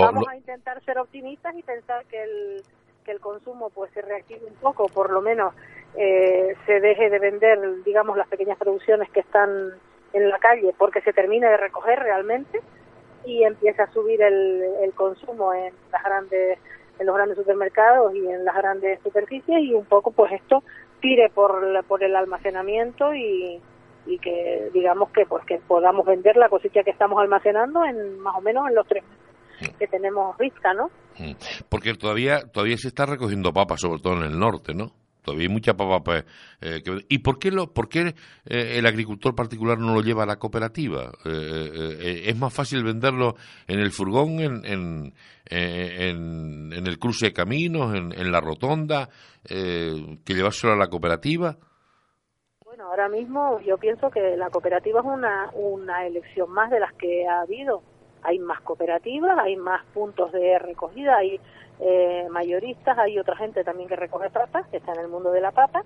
Vamos 0.00 0.26
a 0.26 0.36
intentar 0.36 0.82
ser 0.82 0.98
optimistas 0.98 1.54
y 1.56 1.62
pensar 1.62 2.04
que 2.06 2.20
el, 2.20 2.64
que 3.04 3.12
el 3.12 3.20
consumo 3.20 3.70
pues 3.70 3.92
se 3.92 4.02
reactive 4.02 4.46
un 4.46 4.56
poco, 4.56 4.86
por 4.88 5.10
lo 5.12 5.20
menos 5.20 5.54
eh, 5.96 6.54
se 6.66 6.80
deje 6.80 7.10
de 7.10 7.18
vender, 7.18 7.58
digamos, 7.84 8.16
las 8.16 8.28
pequeñas 8.28 8.58
producciones 8.58 9.10
que 9.10 9.20
están 9.20 9.72
en 10.12 10.28
la 10.28 10.38
calle 10.38 10.74
porque 10.78 11.00
se 11.02 11.12
termine 11.12 11.48
de 11.48 11.56
recoger 11.56 11.98
realmente 11.98 12.60
y 13.24 13.44
empiece 13.44 13.82
a 13.82 13.92
subir 13.92 14.20
el, 14.22 14.62
el 14.82 14.92
consumo 14.94 15.52
en 15.52 15.72
las 15.92 16.02
grandes 16.02 16.58
en 16.98 17.06
los 17.06 17.16
grandes 17.16 17.38
supermercados 17.38 18.14
y 18.14 18.26
en 18.28 18.44
las 18.44 18.54
grandes 18.54 19.00
superficies 19.02 19.58
y 19.62 19.72
un 19.72 19.86
poco 19.86 20.10
pues 20.10 20.32
esto 20.32 20.62
tire 21.00 21.30
por, 21.30 21.82
por 21.86 22.04
el 22.04 22.14
almacenamiento 22.14 23.14
y, 23.14 23.60
y 24.06 24.18
que 24.18 24.68
digamos 24.74 25.10
que 25.10 25.24
pues 25.24 25.44
podamos 25.66 26.04
vender 26.04 26.36
la 26.36 26.50
cosecha 26.50 26.82
que 26.82 26.90
estamos 26.90 27.18
almacenando 27.20 27.84
en 27.84 28.18
más 28.18 28.36
o 28.36 28.42
menos 28.42 28.68
en 28.68 28.74
los 28.74 28.86
tres 28.86 29.02
meses 29.02 29.76
que 29.78 29.86
tenemos 29.86 30.36
vista, 30.38 30.72
¿no? 30.74 30.88
Mm. 31.18 31.32
Porque 31.68 31.94
todavía 31.94 32.40
todavía 32.52 32.76
se 32.76 32.88
está 32.88 33.06
recogiendo 33.06 33.52
papa, 33.52 33.76
sobre 33.76 34.00
todo 34.00 34.14
en 34.14 34.24
el 34.24 34.38
norte, 34.38 34.74
¿no? 34.74 34.92
Todavía 35.30 35.46
hay 35.46 35.52
mucha 35.52 35.74
papa. 35.74 36.02
Pues, 36.02 36.24
eh, 36.60 36.82
¿Y 37.08 37.18
por 37.18 37.38
qué, 37.38 37.52
lo, 37.52 37.72
por 37.72 37.88
qué 37.88 38.14
eh, 38.46 38.78
el 38.78 38.86
agricultor 38.86 39.32
particular 39.32 39.78
no 39.78 39.94
lo 39.94 40.02
lleva 40.02 40.24
a 40.24 40.26
la 40.26 40.40
cooperativa? 40.40 41.12
Eh, 41.24 42.24
¿Es 42.26 42.36
más 42.36 42.52
fácil 42.52 42.82
venderlo 42.82 43.36
en 43.68 43.78
el 43.78 43.92
furgón, 43.92 44.40
en, 44.40 44.64
en, 44.64 45.12
en, 45.46 46.86
el 46.86 46.98
cruce 46.98 47.26
de 47.26 47.32
caminos, 47.32 47.94
en, 47.94 48.32
la 48.32 48.40
rotonda, 48.40 49.08
que 49.44 50.34
llevárselo 50.34 50.72
a 50.72 50.76
la 50.76 50.88
cooperativa? 50.88 51.56
Bueno, 52.64 52.88
ahora 52.88 53.08
mismo 53.08 53.60
yo 53.60 53.78
pienso 53.78 54.10
que 54.10 54.36
la 54.36 54.50
cooperativa 54.50 54.98
es 54.98 55.06
una, 55.06 55.50
una 55.54 56.06
elección 56.06 56.50
más 56.50 56.70
de 56.70 56.80
las 56.80 56.92
que 56.94 57.24
ha 57.28 57.42
habido 57.42 57.84
hay 58.22 58.38
más 58.38 58.60
cooperativas, 58.60 59.38
hay 59.38 59.56
más 59.56 59.82
puntos 59.94 60.30
de 60.32 60.58
recogida, 60.58 61.16
hay 61.16 61.40
eh, 61.80 62.26
mayoristas, 62.30 62.98
hay 62.98 63.18
otra 63.18 63.36
gente 63.36 63.64
también 63.64 63.88
que 63.88 63.96
recoge 63.96 64.30
papas, 64.30 64.66
que 64.68 64.78
está 64.78 64.92
en 64.92 65.00
el 65.00 65.08
mundo 65.08 65.32
de 65.32 65.40
la 65.40 65.52
papa, 65.52 65.82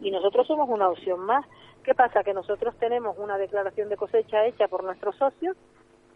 y 0.00 0.10
nosotros 0.10 0.46
somos 0.46 0.68
una 0.68 0.88
opción 0.88 1.20
más. 1.20 1.44
¿Qué 1.82 1.94
pasa? 1.94 2.22
Que 2.22 2.34
nosotros 2.34 2.74
tenemos 2.78 3.16
una 3.18 3.38
declaración 3.38 3.88
de 3.88 3.96
cosecha 3.96 4.44
hecha 4.44 4.68
por 4.68 4.84
nuestros 4.84 5.16
socios, 5.16 5.56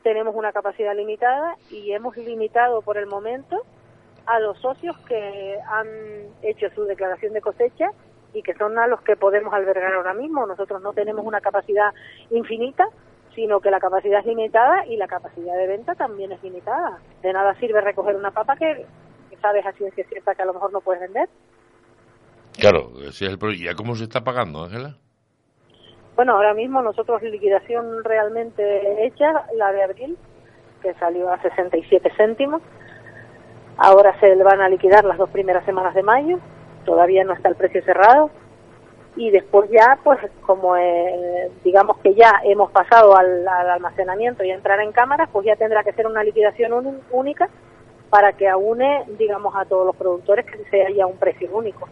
tenemos 0.03 0.35
una 0.35 0.53
capacidad 0.53 0.95
limitada 0.95 1.57
y 1.71 1.93
hemos 1.93 2.17
limitado 2.17 2.83
por 2.83 2.99
el 2.99 3.07
momento 3.07 3.63
a 4.27 4.39
los 4.41 4.59
socios 4.59 4.97
que 5.09 5.59
han 5.67 5.87
hecho 6.43 6.69
su 6.75 6.85
declaración 6.85 7.33
de 7.33 7.41
cosecha 7.41 7.91
y 8.35 8.43
que 8.43 8.55
son 8.55 8.79
a 8.79 8.87
los 8.87 9.01
que 9.03 9.17
podemos 9.17 9.53
albergar 9.53 9.95
ahora 9.95 10.15
mismo. 10.15 10.47
Nosotros 10.47 10.83
no 10.83 10.93
tenemos 10.93 11.25
una 11.25 11.41
capacidad 11.41 11.93
infinita, 12.31 12.89
sino 13.35 13.61
que 13.61 13.71
la 13.71 13.81
capacidad 13.81 14.21
es 14.21 14.27
limitada 14.27 14.87
y 14.87 14.97
la 14.97 15.07
capacidad 15.07 15.57
de 15.57 15.67
venta 15.67 15.95
también 15.95 16.33
es 16.33 16.43
limitada. 16.43 16.99
De 17.23 17.33
nada 17.33 17.55
sirve 17.55 17.81
recoger 17.81 18.17
una 18.17 18.31
papa 18.31 18.57
que, 18.57 18.87
sabes 19.43 19.67
a 19.67 19.73
ciencia 19.73 20.07
cierta 20.09 20.35
que 20.35 20.43
a 20.43 20.47
lo 20.47 20.55
mejor 20.55 20.73
no 20.73 20.81
puedes 20.81 21.03
vender. 21.03 21.29
Claro, 22.59 22.93
ese 23.01 23.27
es 23.27 23.33
el 23.33 23.39
problema. 23.39 23.71
¿Y 23.71 23.75
cómo 23.75 23.95
se 23.95 24.05
está 24.05 24.25
pagando, 24.25 24.65
Ángela? 24.65 24.97
Bueno, 26.17 26.35
ahora 26.35 26.55
mismo 26.55 26.83
nosotros 26.83 27.23
liquidación 27.23 28.05
realmente 28.05 29.07
hecha, 29.07 29.47
la 29.57 29.73
de 29.73 29.83
abril, 29.83 30.19
que 30.81 30.95
salió 30.95 31.31
a 31.31 31.41
67 31.41 32.11
céntimos. 32.17 32.63
Ahora 33.77 34.19
se 34.21 34.35
van 34.37 34.61
a 34.61 34.69
liquidar 34.69 35.05
las 35.05 35.19
dos 35.19 35.31
primeras 35.31 35.65
semanas 35.65 35.95
de 35.95 36.03
mayo. 36.03 36.39
Todavía 36.85 37.25
no 37.25 37.33
está 37.33 37.49
el 37.49 37.57
precio 37.57 37.83
cerrado 37.85 38.31
y 39.17 39.31
después 39.31 39.71
ya, 39.71 39.99
pues 40.03 40.19
como 40.43 40.77
eh, 40.77 41.51
digamos 41.65 41.99
que 41.99 42.15
ya 42.15 42.41
hemos 42.45 42.71
pasado 42.71 43.17
al, 43.17 43.47
almacenamiento 43.47 44.43
y 44.43 44.51
a 44.51 44.55
entrar 44.55 44.81
en 44.81 44.93
cámaras, 44.93 45.29
pues 45.33 45.47
ya 45.47 45.57
tendrá 45.57 45.85
que 45.85 45.93
ser 45.93 46.07
una 46.07 46.25
liquidación 46.25 47.03
única 47.11 47.49
para 48.13 48.35
que 48.35 48.47
aúne, 48.47 49.07
digamos, 49.19 49.55
a 49.57 49.65
todos 49.65 49.87
los 49.87 49.97
productores 49.97 50.45
que 50.45 50.63
se 50.71 50.85
haya 50.85 51.07
un 51.07 51.17
precio 51.17 51.49
único. 51.51 51.89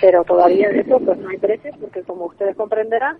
Pero 0.00 0.24
todavía 0.24 0.70
de 0.70 0.80
eso 0.80 0.98
pues 1.00 1.18
no 1.18 1.28
hay 1.28 1.36
precio 1.36 1.70
porque 1.78 2.02
como 2.02 2.24
ustedes 2.24 2.56
comprenderán, 2.56 3.18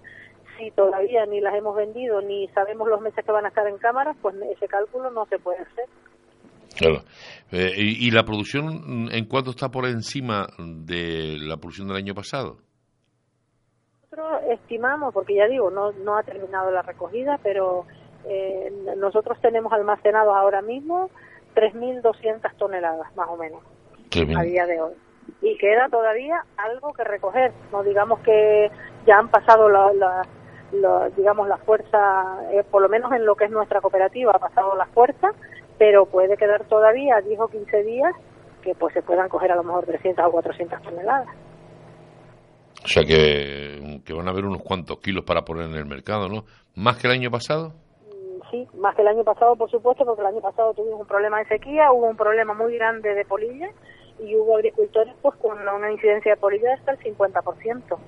si 0.56 0.70
todavía 0.70 1.26
ni 1.26 1.42
las 1.42 1.54
hemos 1.54 1.76
vendido 1.76 2.22
ni 2.22 2.48
sabemos 2.48 2.88
los 2.88 3.02
meses 3.02 3.22
que 3.22 3.30
van 3.30 3.44
a 3.44 3.48
estar 3.48 3.66
en 3.66 3.76
cámaras, 3.76 4.16
pues 4.22 4.36
ese 4.56 4.68
cálculo 4.68 5.10
no 5.10 5.26
se 5.26 5.38
puede 5.38 5.58
hacer. 5.58 5.84
Claro. 6.78 7.02
Eh, 7.52 7.72
y, 7.76 8.10
la 8.10 8.22
producción 8.22 9.10
en 9.12 9.24
cuánto 9.26 9.50
está 9.50 9.68
por 9.68 9.84
encima 9.84 10.46
de 10.58 11.36
la 11.40 11.58
producción 11.58 11.88
del 11.88 11.98
año 11.98 12.14
pasado? 12.14 12.56
Nosotros 14.04 14.44
estimamos, 14.50 15.12
porque 15.12 15.34
ya 15.34 15.46
digo, 15.46 15.70
no, 15.70 15.92
no 15.92 16.16
ha 16.16 16.22
terminado 16.22 16.70
la 16.70 16.80
recogida, 16.80 17.38
pero 17.42 17.84
Eh, 18.26 18.72
nosotros 18.96 19.38
tenemos 19.40 19.72
almacenados 19.72 20.34
ahora 20.34 20.62
mismo 20.62 21.10
3.200 21.54 22.54
toneladas, 22.56 23.14
más 23.16 23.28
o 23.28 23.36
menos, 23.36 23.62
a 24.36 24.42
día 24.42 24.66
de 24.66 24.80
hoy. 24.80 24.94
Y 25.42 25.56
queda 25.58 25.88
todavía 25.88 26.44
algo 26.56 26.92
que 26.92 27.04
recoger. 27.04 27.52
No 27.72 27.82
digamos 27.82 28.20
que 28.20 28.70
ya 29.06 29.18
han 29.18 29.28
pasado 29.28 29.68
la, 29.68 30.22
digamos 31.16 31.48
la 31.48 31.56
fuerza, 31.58 32.38
eh, 32.52 32.64
por 32.70 32.82
lo 32.82 32.88
menos 32.88 33.12
en 33.12 33.24
lo 33.24 33.34
que 33.34 33.44
es 33.44 33.50
nuestra 33.50 33.80
cooperativa, 33.80 34.32
ha 34.34 34.38
pasado 34.38 34.76
la 34.76 34.86
fuerza, 34.86 35.28
pero 35.78 36.06
puede 36.06 36.36
quedar 36.36 36.64
todavía 36.64 37.20
10 37.20 37.40
o 37.40 37.48
15 37.48 37.82
días 37.84 38.14
que 38.62 38.74
pues 38.74 38.92
se 38.94 39.02
puedan 39.02 39.28
coger 39.28 39.52
a 39.52 39.56
lo 39.56 39.64
mejor 39.64 39.86
300 39.86 40.24
o 40.26 40.30
400 40.30 40.82
toneladas. 40.82 41.34
O 42.84 42.86
sea 42.86 43.04
que, 43.04 44.00
que 44.04 44.12
van 44.12 44.28
a 44.28 44.30
haber 44.30 44.44
unos 44.44 44.62
cuantos 44.62 44.98
kilos 45.00 45.24
para 45.24 45.44
poner 45.44 45.64
en 45.68 45.74
el 45.74 45.86
mercado, 45.86 46.28
¿no? 46.28 46.44
¿Más 46.74 46.96
que 46.96 47.08
el 47.08 47.12
año 47.12 47.30
pasado? 47.30 47.74
Sí, 48.50 48.66
más 48.76 48.94
que 48.94 49.02
el 49.02 49.08
año 49.08 49.24
pasado, 49.24 49.56
por 49.56 49.70
supuesto, 49.70 50.04
porque 50.04 50.22
el 50.22 50.28
año 50.28 50.40
pasado 50.40 50.74
tuvimos 50.74 51.00
un 51.00 51.06
problema 51.06 51.38
de 51.38 51.46
sequía, 51.46 51.92
hubo 51.92 52.06
un 52.06 52.16
problema 52.16 52.54
muy 52.54 52.76
grande 52.76 53.14
de 53.14 53.24
polilla 53.24 53.70
y 54.18 54.34
hubo 54.36 54.56
agricultores 54.56 55.14
pues 55.22 55.36
con 55.36 55.56
una 55.56 55.92
incidencia 55.92 56.32
de 56.32 56.40
polilla 56.40 56.74
hasta 56.74 56.92
el 56.92 56.98
50%. 56.98 57.98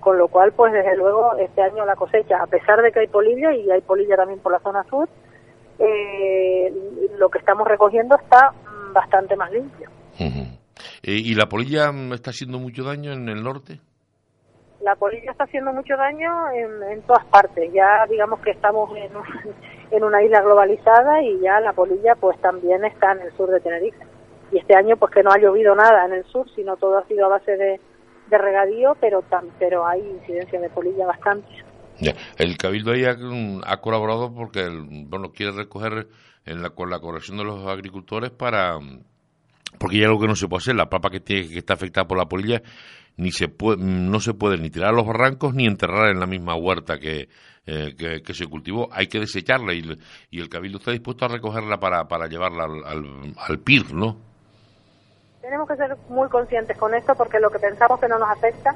Con 0.00 0.16
lo 0.16 0.28
cual, 0.28 0.52
pues 0.52 0.72
desde 0.72 0.96
luego, 0.96 1.36
este 1.36 1.60
año 1.60 1.84
la 1.84 1.94
cosecha, 1.94 2.42
a 2.42 2.46
pesar 2.46 2.80
de 2.80 2.90
que 2.90 3.00
hay 3.00 3.06
polilla 3.08 3.52
y 3.52 3.70
hay 3.70 3.82
polilla 3.82 4.16
también 4.16 4.40
por 4.40 4.52
la 4.52 4.60
zona 4.60 4.82
sur, 4.84 5.08
eh, 5.78 6.72
lo 7.18 7.28
que 7.28 7.38
estamos 7.38 7.68
recogiendo 7.68 8.16
está 8.16 8.52
mm, 8.52 8.92
bastante 8.92 9.36
más 9.36 9.50
limpio. 9.52 9.90
Eh, 11.02 11.12
¿Y 11.12 11.34
la 11.34 11.46
polilla 11.46 11.92
mm, 11.92 12.14
está 12.14 12.30
haciendo 12.30 12.58
mucho 12.58 12.84
daño 12.84 13.12
en 13.12 13.28
el 13.28 13.42
norte? 13.42 13.80
La 14.82 14.96
polilla 14.96 15.30
está 15.30 15.44
haciendo 15.44 15.72
mucho 15.72 15.96
daño 15.96 16.50
en, 16.52 17.02
todas 17.02 17.24
partes. 17.26 17.70
Ya 17.72 18.06
digamos 18.08 18.40
que 18.40 18.50
estamos 18.50 18.90
en, 18.96 19.10
en 19.90 20.04
una 20.04 20.22
isla 20.22 20.40
globalizada 20.40 21.22
y 21.22 21.40
ya 21.40 21.60
la 21.60 21.72
polilla 21.72 22.14
pues 22.14 22.40
también 22.40 22.84
está 22.84 23.12
en 23.12 23.22
el 23.22 23.36
sur 23.36 23.50
de 23.50 23.60
Tenerife. 23.60 24.04
Y 24.52 24.58
este 24.58 24.74
año 24.74 24.96
pues 24.96 25.12
que 25.12 25.22
no 25.22 25.30
ha 25.30 25.38
llovido 25.38 25.74
nada 25.74 26.04
en 26.06 26.12
el 26.12 26.24
sur, 26.24 26.48
sino 26.54 26.76
todo 26.76 26.98
ha 26.98 27.06
sido 27.06 27.26
a 27.26 27.28
base 27.28 27.56
de, 27.56 27.80
de 28.28 28.38
regadío, 28.38 28.96
pero, 29.00 29.22
pero 29.58 29.86
hay 29.86 30.00
incidencia 30.00 30.60
de 30.60 30.70
polilla 30.70 31.06
bastante. 31.06 31.48
El 32.38 32.56
Cabildo 32.56 32.92
ahí 32.92 33.04
ha, 33.04 33.76
colaborado 33.80 34.34
porque 34.34 34.68
bueno 35.06 35.32
quiere 35.32 35.52
recoger 35.52 36.08
en 36.46 36.62
la, 36.62 36.70
con 36.70 36.88
la 36.88 36.98
corrección 37.00 37.36
de 37.36 37.44
los 37.44 37.66
agricultores 37.66 38.30
para 38.30 38.78
porque 39.78 39.96
hay 39.96 40.04
algo 40.04 40.20
que 40.20 40.26
no 40.26 40.36
se 40.36 40.48
puede 40.48 40.60
hacer, 40.60 40.74
la 40.74 40.88
papa 40.88 41.10
que, 41.10 41.20
tiene, 41.20 41.48
que 41.48 41.58
está 41.58 41.74
afectada 41.74 42.06
por 42.06 42.18
la 42.18 42.26
polilla 42.26 42.62
ni 43.16 43.32
se 43.32 43.48
puede, 43.48 43.82
no 43.82 44.18
se 44.20 44.34
puede 44.34 44.56
ni 44.56 44.70
tirar 44.70 44.90
a 44.90 44.96
los 44.96 45.06
barrancos 45.06 45.54
ni 45.54 45.66
enterrar 45.66 46.10
en 46.10 46.20
la 46.20 46.26
misma 46.26 46.54
huerta 46.56 46.98
que, 46.98 47.28
eh, 47.66 47.94
que, 48.24 48.34
se 48.34 48.46
cultivó. 48.46 48.88
Hay 48.90 49.06
que 49.06 49.20
desecharla 49.20 49.74
y, 49.74 49.82
y, 50.30 50.40
el 50.40 50.48
Cabildo 50.48 50.78
está 50.78 50.90
dispuesto 50.92 51.26
a 51.26 51.28
recogerla 51.28 51.78
para, 51.78 52.08
para 52.08 52.26
llevarla 52.26 52.64
al, 52.64 53.34
al, 53.36 53.58
PIR, 53.58 53.92
¿no? 53.92 54.16
Tenemos 55.42 55.68
que 55.68 55.76
ser 55.76 55.96
muy 56.08 56.28
conscientes 56.28 56.76
con 56.78 56.94
esto 56.94 57.14
porque 57.14 57.38
lo 57.38 57.50
que 57.50 57.58
pensamos 57.58 58.00
que 58.00 58.08
no 58.08 58.18
nos 58.18 58.30
afecta 58.30 58.74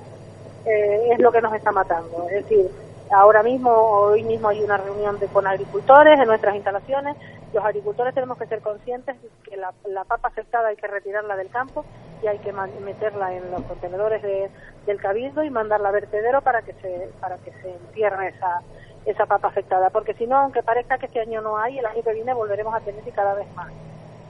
eh, 0.67 1.13
es 1.13 1.19
lo 1.19 1.33
que 1.33 1.41
nos 1.41 1.55
está 1.55 1.73
matando. 1.73 2.29
Es 2.29 2.45
decir, 2.45 2.67
ahora 3.11 3.43
mismo, 3.43 3.71
hoy 3.71 4.23
mismo 4.25 4.49
hay 4.49 4.63
una 4.63 4.77
reunión 4.77 5.19
de, 5.19 5.27
con 5.29 5.47
agricultores 5.47 6.19
en 6.21 6.27
nuestras 6.27 6.55
instalaciones. 6.55 7.17
Los 7.55 7.65
agricultores 7.65 8.13
tenemos 8.15 8.37
que 8.37 8.49
ser 8.49 8.61
conscientes 8.63 9.15
de 9.23 9.29
que 9.49 9.57
la, 9.57 9.73
papa 10.03 10.27
afectada 10.27 10.69
hay 10.69 10.77
que 10.77 10.89
retirarla 10.89 11.37
del 11.37 11.51
campo 11.51 11.85
y 12.21 12.27
hay 12.27 12.41
que 12.41 12.53
meterla 12.53 13.33
en 13.33 13.49
los 13.53 13.63
contenedores 13.63 14.23
de, 14.23 14.51
del 14.87 15.01
cabildo 15.01 15.45
y 15.45 15.51
mandarla 15.51 15.91
a 15.91 15.93
vertedero 15.93 16.43
para 16.43 16.63
que 16.63 16.73
se 16.73 17.11
para 17.21 17.37
que 17.39 17.53
se 17.53 17.71
entierre 17.71 18.31
esa 18.31 18.61
esa 19.07 19.27
papa 19.27 19.49
afectada. 19.49 19.91
Porque 19.91 20.15
si 20.15 20.27
no 20.27 20.37
aunque 20.37 20.65
parezca 20.65 20.99
que 20.99 21.07
este 21.07 21.21
año 21.21 21.43
no 21.43 21.57
hay 21.57 21.79
el 21.79 21.87
año 21.87 22.03
que 22.03 22.13
viene 22.13 22.35
volveremos 22.35 22.75
a 22.75 22.81
tener 22.81 23.07
y 23.07 23.13
cada 23.13 23.35
vez 23.35 23.47
más. 23.55 23.71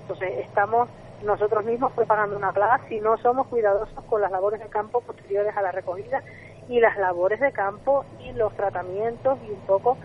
Entonces 0.02 0.44
estamos 0.46 0.90
nosotros 1.22 1.64
mismos 1.64 1.92
preparando 1.92 2.36
una 2.36 2.52
plaga 2.52 2.82
si 2.90 3.00
no 3.00 3.16
somos 3.16 3.46
cuidadosos 3.46 4.04
con 4.04 4.20
las 4.20 4.30
labores 4.32 4.60
de 4.60 4.66
campo 4.66 5.00
posteriores 5.00 5.56
a 5.56 5.62
la 5.62 5.72
recogida 5.72 6.22
y 6.68 6.78
las 6.78 6.98
labores 6.98 7.40
de 7.40 7.52
campo 7.52 8.04
y 8.20 8.32
los 8.32 8.52
tratamientos 8.54 9.38
y 9.46 9.50
un 9.50 9.60
poco 9.60 9.96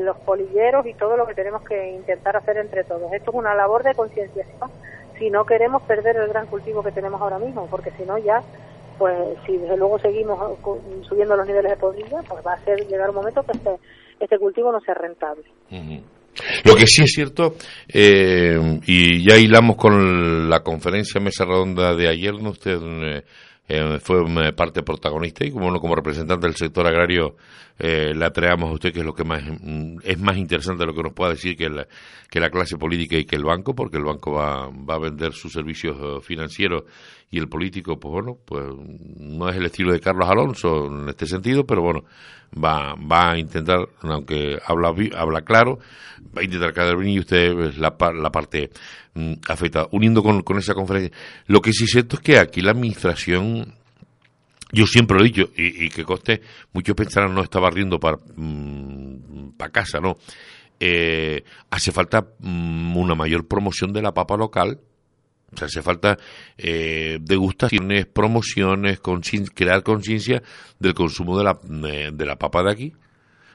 los 0.00 0.16
polilleros 0.18 0.86
y 0.86 0.94
todo 0.94 1.16
lo 1.16 1.26
que 1.26 1.34
tenemos 1.34 1.62
que 1.62 1.92
intentar 1.92 2.36
hacer 2.36 2.58
entre 2.58 2.84
todos. 2.84 3.12
Esto 3.12 3.30
es 3.30 3.36
una 3.36 3.54
labor 3.54 3.82
de 3.82 3.94
concienciación 3.94 4.70
si 5.18 5.30
no 5.30 5.44
queremos 5.44 5.82
perder 5.82 6.16
el 6.16 6.28
gran 6.28 6.46
cultivo 6.46 6.82
que 6.82 6.92
tenemos 6.92 7.20
ahora 7.20 7.38
mismo, 7.38 7.66
porque 7.70 7.90
si 7.92 8.04
no 8.04 8.18
ya, 8.18 8.42
pues 8.98 9.16
si 9.46 9.56
desde 9.56 9.76
luego 9.76 9.98
seguimos 9.98 10.58
subiendo 11.08 11.36
los 11.36 11.46
niveles 11.46 11.72
de 11.72 11.76
podrilla, 11.76 12.20
pues 12.28 12.44
va 12.44 12.54
a 12.54 12.64
ser 12.64 12.86
llegar 12.86 13.10
un 13.10 13.16
momento 13.16 13.42
que 13.42 13.52
este, 13.52 13.70
este 14.20 14.38
cultivo 14.38 14.72
no 14.72 14.80
sea 14.80 14.94
rentable. 14.94 15.44
Lo 16.64 16.74
que 16.74 16.86
sí 16.86 17.02
es 17.04 17.12
cierto, 17.12 17.54
eh, 17.88 18.80
y 18.86 19.24
ya 19.24 19.36
hilamos 19.36 19.76
con 19.76 20.48
la 20.50 20.60
conferencia 20.60 21.20
mesa 21.20 21.44
redonda 21.44 21.94
de 21.94 22.08
ayer, 22.08 22.34
¿no? 22.34 22.50
usted 22.50 22.78
eh, 22.82 23.22
eh, 23.66 23.98
fue 24.02 24.52
parte 24.52 24.82
protagonista 24.82 25.44
y 25.44 25.50
como, 25.50 25.80
como 25.80 25.94
representante 25.94 26.46
del 26.46 26.54
sector 26.54 26.86
agrario 26.86 27.36
eh, 27.78 28.12
le 28.14 28.24
atraemos 28.26 28.68
a 28.68 28.74
usted 28.74 28.92
que 28.92 29.00
es 29.00 29.04
lo 29.06 29.14
que 29.14 29.24
más 29.24 29.42
mm, 29.42 30.00
es 30.04 30.18
más 30.18 30.36
interesante 30.36 30.84
lo 30.84 30.94
que 30.94 31.02
nos 31.02 31.14
pueda 31.14 31.30
decir 31.30 31.56
que 31.56 31.70
la, 31.70 31.86
que 32.28 32.40
la 32.40 32.50
clase 32.50 32.76
política 32.76 33.16
y 33.16 33.24
que 33.24 33.36
el 33.36 33.44
banco 33.44 33.74
porque 33.74 33.96
el 33.96 34.04
banco 34.04 34.32
va, 34.32 34.68
va 34.68 34.96
a 34.96 34.98
vender 34.98 35.32
sus 35.32 35.52
servicios 35.52 35.96
eh, 35.98 36.20
financieros 36.22 36.84
y 37.34 37.38
el 37.38 37.48
político 37.48 37.98
pues 37.98 38.12
bueno 38.12 38.38
pues 38.44 38.64
no 39.18 39.48
es 39.48 39.56
el 39.56 39.66
estilo 39.66 39.92
de 39.92 40.00
Carlos 40.00 40.28
Alonso 40.28 40.86
en 40.86 41.08
este 41.08 41.26
sentido 41.26 41.66
pero 41.66 41.82
bueno 41.82 42.04
va 42.62 42.94
va 42.94 43.32
a 43.32 43.38
intentar 43.38 43.88
aunque 44.02 44.58
habla 44.66 44.94
habla 45.16 45.42
claro 45.42 45.78
va 46.36 46.42
a 46.42 46.44
intentar 46.44 46.96
bien 46.96 47.14
y 47.14 47.18
usted 47.20 47.74
la, 47.76 47.94
la 48.14 48.30
parte 48.30 48.70
Mm, 49.14 49.34
afecta. 49.48 49.86
Uniendo 49.92 50.22
con, 50.22 50.42
con 50.42 50.58
esa 50.58 50.74
conferencia, 50.74 51.16
lo 51.46 51.60
que 51.60 51.72
sí 51.72 51.86
siento 51.86 52.16
es 52.16 52.22
que 52.22 52.38
aquí 52.38 52.60
la 52.60 52.72
administración 52.72 53.74
yo 54.72 54.86
siempre 54.86 55.16
lo 55.16 55.22
he 55.22 55.28
dicho, 55.28 55.50
y, 55.56 55.88
que 55.88 56.02
coste, 56.02 56.40
muchos 56.72 56.96
pensarán 56.96 57.32
no 57.32 57.42
estaba 57.42 57.70
riendo 57.70 58.00
para 58.00 58.18
mm, 58.34 59.52
casa, 59.72 60.00
¿no? 60.00 60.16
Eh, 60.80 61.44
hace 61.70 61.92
falta 61.92 62.26
mm, 62.40 62.96
una 62.96 63.14
mayor 63.14 63.46
promoción 63.46 63.92
de 63.92 64.02
la 64.02 64.12
papa 64.12 64.36
local, 64.36 64.80
o 65.54 65.56
sea, 65.56 65.66
hace 65.66 65.82
falta 65.82 66.18
eh, 66.58 67.18
degustaciones, 67.20 68.06
promociones, 68.06 69.00
crear 69.54 69.82
conciencia 69.82 70.42
del 70.78 70.94
consumo 70.94 71.38
de 71.38 71.44
la, 71.44 71.58
de 72.12 72.26
la 72.26 72.36
papa 72.36 72.62
de 72.62 72.72
aquí. 72.72 72.92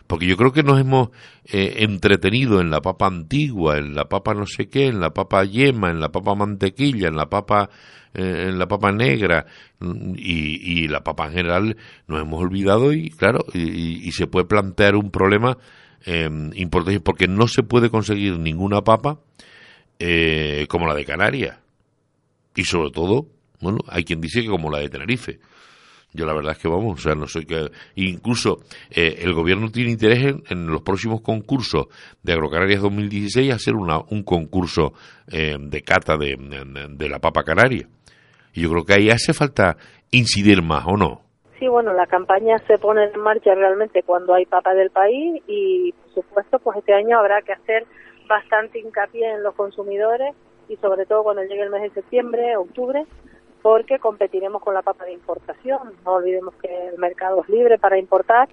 Porque 0.08 0.26
yo 0.26 0.38
creo 0.38 0.52
que 0.52 0.64
nos 0.64 0.80
hemos 0.80 1.10
eh, 1.46 1.76
entretenido 1.80 2.62
en 2.62 2.72
la 2.72 2.82
papa 2.82 3.06
antigua, 3.06 3.78
en 3.78 3.94
la 3.94 4.10
papa 4.10 4.34
no 4.34 4.48
sé 4.48 4.68
qué, 4.68 4.88
en 4.88 5.00
la 5.00 5.12
papa 5.12 5.44
yema, 5.44 5.92
en 5.92 6.00
la 6.00 6.10
papa 6.12 6.34
mantequilla, 6.34 7.10
en 7.10 7.16
la 7.16 7.30
papa 7.30 7.70
eh, 8.12 8.48
en 8.50 8.58
la 8.58 8.68
papa 8.68 8.92
negra 8.92 9.46
y, 9.80 10.82
y, 10.82 10.88
la 10.88 11.04
papa 11.04 11.28
en 11.28 11.34
general 11.34 11.78
nos 12.08 12.20
hemos 12.20 12.42
olvidado 12.42 12.92
y 12.92 13.12
claro 13.12 13.46
y, 13.54 14.12
se 14.14 14.26
puede 14.26 14.48
plantear 14.48 14.96
un 14.96 15.12
problema 15.12 15.60
eh, 16.08 16.28
importante 16.56 17.02
porque 17.02 17.28
no 17.28 17.48
se 17.48 17.62
puede 17.62 17.92
conseguir 17.92 18.40
ninguna 18.40 18.82
papa 18.84 19.20
eh, 20.00 20.66
como 20.70 20.88
la 20.88 20.96
de 20.96 21.06
Canarias 21.06 21.60
y 22.60 22.64
sobre 22.66 22.92
todo 22.92 23.28
bueno 23.62 23.80
hay 23.88 24.04
quien 24.04 24.20
dice 24.20 24.42
que 24.42 24.50
como 24.50 24.70
la 24.70 24.80
de 24.80 24.90
Tenerife 24.90 25.40
yo 26.12 26.26
la 26.26 26.34
verdad 26.34 26.54
es 26.54 26.58
que 26.58 26.68
vamos, 26.68 27.00
o 27.00 27.02
sea, 27.02 27.14
no 27.14 27.28
soy 27.28 27.46
que... 27.46 27.70
Incluso 27.96 28.58
eh, 28.90 29.20
el 29.22 29.34
gobierno 29.34 29.70
tiene 29.70 29.92
interés 29.92 30.36
en, 30.50 30.68
los 30.68 30.82
próximos 30.82 31.22
concursos 31.22 31.88
de 32.24 32.34
Agrocanarias 32.34 32.82
2016 32.82 33.54
hacer 33.54 33.76
una, 33.76 34.00
un 34.10 34.24
concurso 34.24 34.94
eh, 35.32 35.56
de 35.60 35.82
cata 35.84 36.18
de, 36.18 36.36
de, 36.90 37.10
la 37.10 37.20
papa 37.20 37.44
canaria. 37.44 37.88
Y 38.54 38.64
yo 38.64 38.72
creo 38.72 38.86
que 38.86 38.94
ahí 38.94 39.10
hace 39.12 39.34
falta 39.34 39.78
incidir 40.10 40.64
más, 40.64 40.84
¿o 40.88 40.98
no? 40.98 41.22
Sí, 41.60 41.68
bueno, 41.68 41.94
la 41.94 42.08
campaña 42.08 42.58
se 42.66 42.80
pone 42.80 43.04
en 43.04 43.20
marcha 43.20 43.54
realmente 43.54 44.02
cuando 44.02 44.34
hay 44.34 44.46
papa 44.46 44.74
del 44.74 44.90
país 44.90 45.44
y, 45.48 45.92
por 45.92 46.24
supuesto, 46.24 46.58
pues 46.58 46.78
este 46.78 46.94
año 46.94 47.20
habrá 47.20 47.42
que 47.44 47.54
hacer 47.54 47.86
bastante 48.28 48.80
hincapié 48.80 49.30
en 49.30 49.44
los 49.44 49.54
consumidores 49.54 50.34
y 50.70 50.78
sobre 50.78 51.06
todo 51.06 51.24
cuando 51.24 51.44
llegue 51.44 51.64
el 51.64 51.72
mes 51.72 51.82
de 51.82 51.90
septiembre, 51.90 52.56
octubre, 52.56 53.06
porque 53.62 54.00
competiremos 54.00 54.62
con 54.62 54.74
la 54.74 54.82
papa 54.82 55.04
de 55.04 55.12
importación. 55.12 55.94
No 56.06 56.14
olvidemos 56.14 56.54
que 56.56 56.88
el 56.88 56.98
mercado 56.98 57.42
es 57.42 57.50
libre 57.50 57.78
para 57.78 57.98
importar 57.98 58.48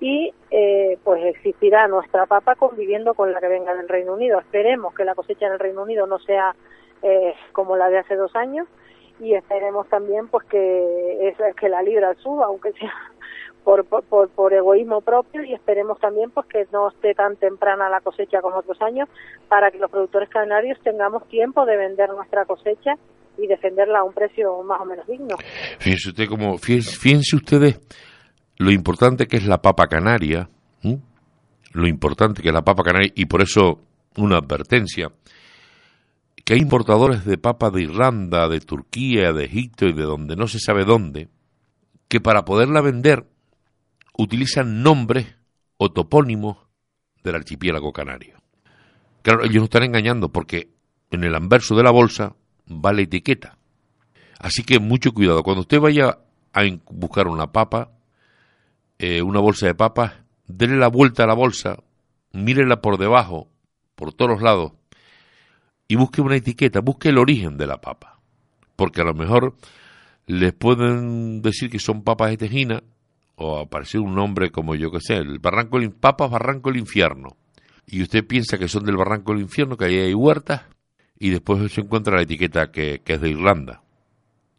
y 0.00 0.32
eh, 0.50 0.98
pues 1.04 1.24
existirá 1.24 1.86
nuestra 1.86 2.26
papa 2.26 2.56
conviviendo 2.56 3.14
con 3.14 3.32
la 3.32 3.40
que 3.40 3.46
venga 3.46 3.74
del 3.74 3.88
Reino 3.88 4.14
Unido. 4.14 4.40
Esperemos 4.40 4.94
que 4.94 5.04
la 5.04 5.14
cosecha 5.14 5.46
en 5.46 5.52
el 5.52 5.60
Reino 5.60 5.82
Unido 5.82 6.06
no 6.08 6.18
sea 6.18 6.56
eh, 7.02 7.34
como 7.52 7.76
la 7.76 7.88
de 7.88 7.98
hace 7.98 8.16
dos 8.16 8.34
años 8.34 8.66
y 9.20 9.34
esperemos 9.34 9.86
también 9.88 10.26
pues 10.28 10.44
que 10.46 11.34
que 11.56 11.68
la 11.68 11.82
libra 11.82 12.14
suba 12.14 12.46
aunque 12.46 12.72
sea 12.72 13.11
por, 13.64 13.84
por, 13.84 14.28
por 14.30 14.52
egoísmo 14.52 15.00
propio 15.00 15.44
y 15.44 15.54
esperemos 15.54 15.98
también 16.00 16.30
pues 16.30 16.46
que 16.46 16.66
no 16.72 16.88
esté 16.88 17.14
tan 17.14 17.36
temprana 17.36 17.88
la 17.88 18.00
cosecha 18.00 18.40
como 18.40 18.58
otros 18.58 18.80
años 18.82 19.08
para 19.48 19.70
que 19.70 19.78
los 19.78 19.90
productores 19.90 20.28
canarios 20.28 20.78
tengamos 20.82 21.26
tiempo 21.28 21.64
de 21.64 21.76
vender 21.76 22.10
nuestra 22.10 22.44
cosecha 22.44 22.92
y 23.38 23.46
defenderla 23.46 24.00
a 24.00 24.04
un 24.04 24.12
precio 24.12 24.62
más 24.62 24.80
o 24.80 24.84
menos 24.84 25.06
digno. 25.06 25.36
Fíjense, 25.78 26.10
usted 26.10 26.28
como, 26.28 26.58
fíjense, 26.58 27.36
ustedes 27.36 27.80
lo 28.58 28.70
importante 28.70 29.26
que 29.26 29.38
es 29.38 29.46
la 29.46 29.62
papa 29.62 29.86
canaria 29.86 30.48
lo 31.72 31.88
importante 31.88 32.42
que 32.42 32.48
es 32.48 32.54
la 32.54 32.64
papa 32.64 32.82
canaria 32.82 33.12
y 33.14 33.26
por 33.26 33.42
eso 33.42 33.80
una 34.16 34.36
advertencia 34.36 35.10
que 36.44 36.54
hay 36.54 36.60
importadores 36.60 37.24
de 37.24 37.38
papa 37.38 37.70
de 37.70 37.82
Irlanda, 37.82 38.48
de 38.48 38.60
Turquía, 38.60 39.32
de 39.32 39.44
Egipto 39.44 39.86
y 39.86 39.92
de 39.92 40.02
donde 40.02 40.34
no 40.34 40.48
se 40.48 40.58
sabe 40.58 40.84
dónde, 40.84 41.28
que 42.08 42.20
para 42.20 42.44
poderla 42.44 42.80
vender 42.80 43.26
utilizan 44.16 44.82
nombres 44.82 45.36
o 45.76 45.90
topónimos 45.90 46.58
del 47.22 47.36
archipiélago 47.36 47.92
canario. 47.92 48.36
Claro, 49.22 49.44
ellos 49.44 49.56
nos 49.56 49.64
están 49.64 49.84
engañando 49.84 50.30
porque 50.30 50.70
en 51.10 51.24
el 51.24 51.34
anverso 51.34 51.76
de 51.76 51.82
la 51.82 51.90
bolsa 51.90 52.34
va 52.68 52.92
la 52.92 53.02
etiqueta. 53.02 53.58
Así 54.38 54.64
que 54.64 54.80
mucho 54.80 55.12
cuidado. 55.12 55.42
Cuando 55.42 55.60
usted 55.60 55.80
vaya 55.80 56.18
a 56.52 56.62
buscar 56.90 57.28
una 57.28 57.52
papa, 57.52 57.92
eh, 58.98 59.22
una 59.22 59.40
bolsa 59.40 59.66
de 59.66 59.74
papas, 59.74 60.14
dele 60.46 60.76
la 60.76 60.88
vuelta 60.88 61.24
a 61.24 61.26
la 61.26 61.34
bolsa, 61.34 61.78
mírela 62.32 62.80
por 62.80 62.98
debajo, 62.98 63.48
por 63.94 64.12
todos 64.12 64.32
los 64.32 64.42
lados, 64.42 64.72
y 65.86 65.96
busque 65.96 66.20
una 66.20 66.36
etiqueta, 66.36 66.80
busque 66.80 67.10
el 67.10 67.18
origen 67.18 67.56
de 67.56 67.66
la 67.66 67.80
papa. 67.80 68.20
Porque 68.76 69.00
a 69.00 69.04
lo 69.04 69.14
mejor 69.14 69.54
les 70.26 70.52
pueden 70.52 71.42
decir 71.42 71.70
que 71.70 71.78
son 71.78 72.02
papas 72.02 72.30
de 72.30 72.36
tejina, 72.36 72.82
o 73.42 73.58
aparecer 73.58 74.00
un 74.00 74.14
nombre 74.14 74.50
como 74.50 74.74
yo 74.74 74.90
que 74.90 75.00
sé, 75.00 75.16
el 75.16 75.38
barranco 75.38 75.78
del, 75.78 75.90
papas 75.90 76.30
barranco 76.30 76.70
del 76.70 76.80
infierno. 76.80 77.36
Y 77.86 78.02
usted 78.02 78.26
piensa 78.26 78.58
que 78.58 78.68
son 78.68 78.84
del 78.84 78.96
barranco 78.96 79.32
del 79.32 79.42
infierno, 79.42 79.76
que 79.76 79.86
ahí 79.86 79.98
hay 79.98 80.14
huertas, 80.14 80.62
y 81.18 81.30
después 81.30 81.72
se 81.72 81.80
encuentra 81.80 82.16
la 82.16 82.22
etiqueta 82.22 82.70
que, 82.70 83.02
es 83.04 83.20
de 83.20 83.30
Irlanda. 83.30 83.82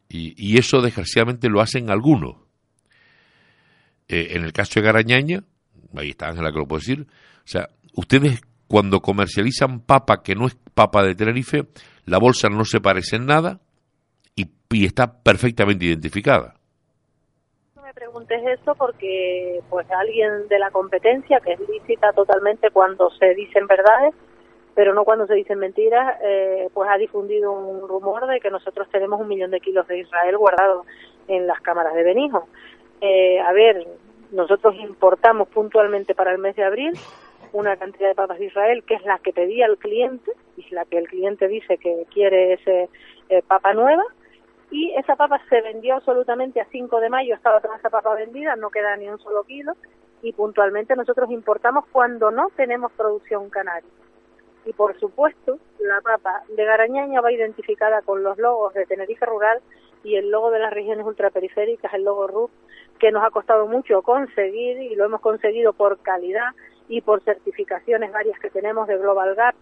Y, 0.09 0.33
y, 0.37 0.57
eso 0.57 0.81
desgraciadamente 0.81 1.49
lo 1.49 1.61
hacen 1.61 1.89
algunos. 1.89 2.35
Eh, 4.07 4.29
en 4.31 4.43
el 4.43 4.53
caso 4.53 4.79
de 4.79 4.85
Garañaña, 4.85 5.43
ahí 5.95 6.09
está 6.09 6.27
Ángela 6.29 6.51
que 6.51 6.59
lo 6.59 6.67
puede 6.67 6.81
decir, 6.81 7.07
o 7.09 7.47
sea, 7.47 7.69
ustedes 7.93 8.41
cuando 8.67 9.01
comercializan 9.01 9.81
papa 9.81 10.23
que 10.23 10.35
no 10.35 10.47
es 10.47 10.57
papa 10.73 11.03
de 11.03 11.15
Tenerife, 11.15 11.67
la 12.05 12.17
bolsa 12.17 12.49
no 12.49 12.65
se 12.65 12.81
parece 12.81 13.15
en 13.17 13.25
nada 13.25 13.61
y, 14.35 14.49
está 14.85 15.21
perfectamente 15.21 15.85
identificada. 15.85 16.55
Preguntes 17.93 18.41
eso 18.45 18.73
porque 18.75 19.61
pues 19.69 19.89
alguien 19.91 20.47
de 20.47 20.59
la 20.59 20.71
competencia, 20.71 21.39
que 21.39 21.53
es 21.53 21.59
lícita 21.69 22.11
totalmente 22.13 22.71
cuando 22.71 23.11
se 23.11 23.35
dicen 23.35 23.67
verdades, 23.67 24.15
pero 24.73 24.93
no 24.93 25.03
cuando 25.03 25.27
se 25.27 25.35
dicen 25.35 25.59
mentiras, 25.59 26.17
eh, 26.23 26.69
pues 26.73 26.89
ha 26.89 26.97
difundido 26.97 27.51
un 27.51 27.87
rumor 27.87 28.25
de 28.27 28.39
que 28.39 28.49
nosotros 28.49 28.89
tenemos 28.89 29.21
un 29.21 29.27
millón 29.27 29.51
de 29.51 29.59
kilos 29.59 29.87
de 29.87 29.99
Israel 29.99 30.37
guardados 30.37 30.87
en 31.27 31.45
las 31.45 31.61
cámaras 31.61 31.93
de 31.93 32.03
Benijo. 32.03 32.47
Eh, 32.99 33.39
a 33.39 33.51
ver, 33.51 33.85
nosotros 34.31 34.75
importamos 34.79 35.47
puntualmente 35.49 36.15
para 36.15 36.31
el 36.31 36.39
mes 36.39 36.55
de 36.55 36.63
abril 36.63 36.93
una 37.51 37.77
cantidad 37.77 38.09
de 38.09 38.15
papas 38.15 38.39
de 38.39 38.45
Israel 38.45 38.83
que 38.83 38.95
es 38.95 39.05
la 39.05 39.19
que 39.19 39.31
pedía 39.31 39.67
el 39.67 39.77
cliente 39.77 40.31
y 40.57 40.73
la 40.73 40.85
que 40.85 40.97
el 40.97 41.07
cliente 41.07 41.47
dice 41.47 41.77
que 41.77 42.07
quiere 42.11 42.53
ese 42.53 42.89
eh, 43.29 43.43
papa 43.47 43.73
nueva 43.73 44.03
y 44.73 44.91
esa 44.95 45.15
papa 45.15 45.39
se 45.49 45.61
vendió 45.61 45.93
absolutamente 45.93 46.59
a 46.59 46.65
5 46.65 46.99
de 46.99 47.07
mayo, 47.07 47.35
estaba 47.35 47.61
toda 47.61 47.77
esa 47.77 47.91
papa 47.91 48.15
vendida, 48.15 48.55
no 48.55 48.71
queda 48.71 48.97
ni 48.97 49.07
un 49.07 49.19
solo 49.19 49.43
kilo 49.43 49.73
y 50.23 50.33
puntualmente 50.33 50.95
nosotros 50.95 51.29
importamos 51.29 51.85
cuando 51.91 52.31
no 52.31 52.47
tenemos 52.55 52.91
producción 52.93 53.51
canaria. 53.51 53.91
Y 54.65 54.73
por 54.73 54.99
supuesto, 54.99 55.59
la 55.77 56.01
papa 56.01 56.41
de 56.47 56.65
Garañaña 56.65 57.21
va 57.21 57.31
identificada 57.31 58.01
con 58.01 58.23
los 58.23 58.39
logos 58.39 58.73
de 58.73 58.87
Tenerife 58.87 59.27
Rural 59.27 59.61
y 60.03 60.15
el 60.15 60.31
logo 60.31 60.49
de 60.49 60.57
las 60.57 60.73
regiones 60.73 61.05
ultraperiféricas, 61.05 61.93
el 61.93 62.03
logo 62.03 62.25
RUP, 62.25 62.49
que 62.97 63.11
nos 63.11 63.23
ha 63.23 63.29
costado 63.29 63.67
mucho 63.67 64.01
conseguir 64.01 64.81
y 64.81 64.95
lo 64.95 65.05
hemos 65.05 65.21
conseguido 65.21 65.73
por 65.73 65.99
calidad 65.99 66.49
y 66.87 67.01
por 67.01 67.21
certificaciones 67.21 68.11
varias 68.11 68.39
que 68.39 68.49
tenemos 68.49 68.87
de 68.87 68.97
Global 68.97 69.35
Gap, 69.35 69.53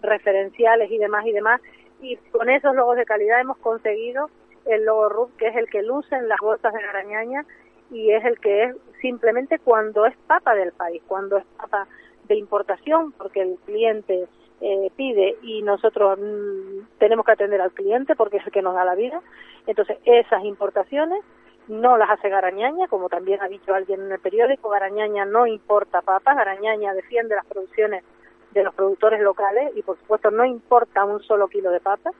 referenciales 0.00 0.90
y 0.90 0.96
demás 0.96 1.26
y 1.26 1.32
demás. 1.32 1.60
Y 2.00 2.16
con 2.32 2.48
esos 2.48 2.74
logos 2.74 2.96
de 2.96 3.04
calidad 3.04 3.42
hemos 3.42 3.58
conseguido 3.58 4.30
el 4.66 4.84
logo 4.84 5.08
RUP, 5.08 5.36
que 5.36 5.48
es 5.48 5.56
el 5.56 5.68
que 5.68 5.82
luce 5.82 6.14
en 6.14 6.28
las 6.28 6.40
bolsas 6.40 6.72
de 6.72 6.82
Garañaña 6.82 7.44
y 7.90 8.10
es 8.10 8.24
el 8.24 8.38
que 8.40 8.64
es 8.64 8.76
simplemente 9.00 9.58
cuando 9.58 10.06
es 10.06 10.16
papa 10.26 10.54
del 10.54 10.72
país, 10.72 11.02
cuando 11.06 11.36
es 11.36 11.44
papa 11.56 11.86
de 12.28 12.36
importación, 12.36 13.12
porque 13.12 13.42
el 13.42 13.56
cliente 13.66 14.26
eh, 14.60 14.90
pide 14.96 15.36
y 15.42 15.62
nosotros 15.62 16.18
mm, 16.18 16.98
tenemos 16.98 17.26
que 17.26 17.32
atender 17.32 17.60
al 17.60 17.72
cliente 17.72 18.16
porque 18.16 18.38
es 18.38 18.46
el 18.46 18.52
que 18.52 18.62
nos 18.62 18.74
da 18.74 18.84
la 18.84 18.94
vida. 18.94 19.20
Entonces, 19.66 19.98
esas 20.04 20.44
importaciones 20.44 21.22
no 21.68 21.96
las 21.96 22.10
hace 22.10 22.28
Garañaña, 22.28 22.88
como 22.88 23.08
también 23.08 23.42
ha 23.42 23.48
dicho 23.48 23.74
alguien 23.74 24.02
en 24.02 24.12
el 24.12 24.20
periódico, 24.20 24.68
Garañaña 24.68 25.24
no 25.24 25.46
importa 25.46 26.02
papas, 26.02 26.36
Garañaña 26.36 26.94
defiende 26.94 27.34
las 27.34 27.46
producciones 27.46 28.04
de 28.52 28.62
los 28.62 28.74
productores 28.74 29.20
locales 29.20 29.72
y 29.74 29.82
por 29.82 29.98
supuesto 29.98 30.30
no 30.30 30.44
importa 30.44 31.04
un 31.04 31.22
solo 31.22 31.48
kilo 31.48 31.70
de 31.70 31.80
papas, 31.80 32.14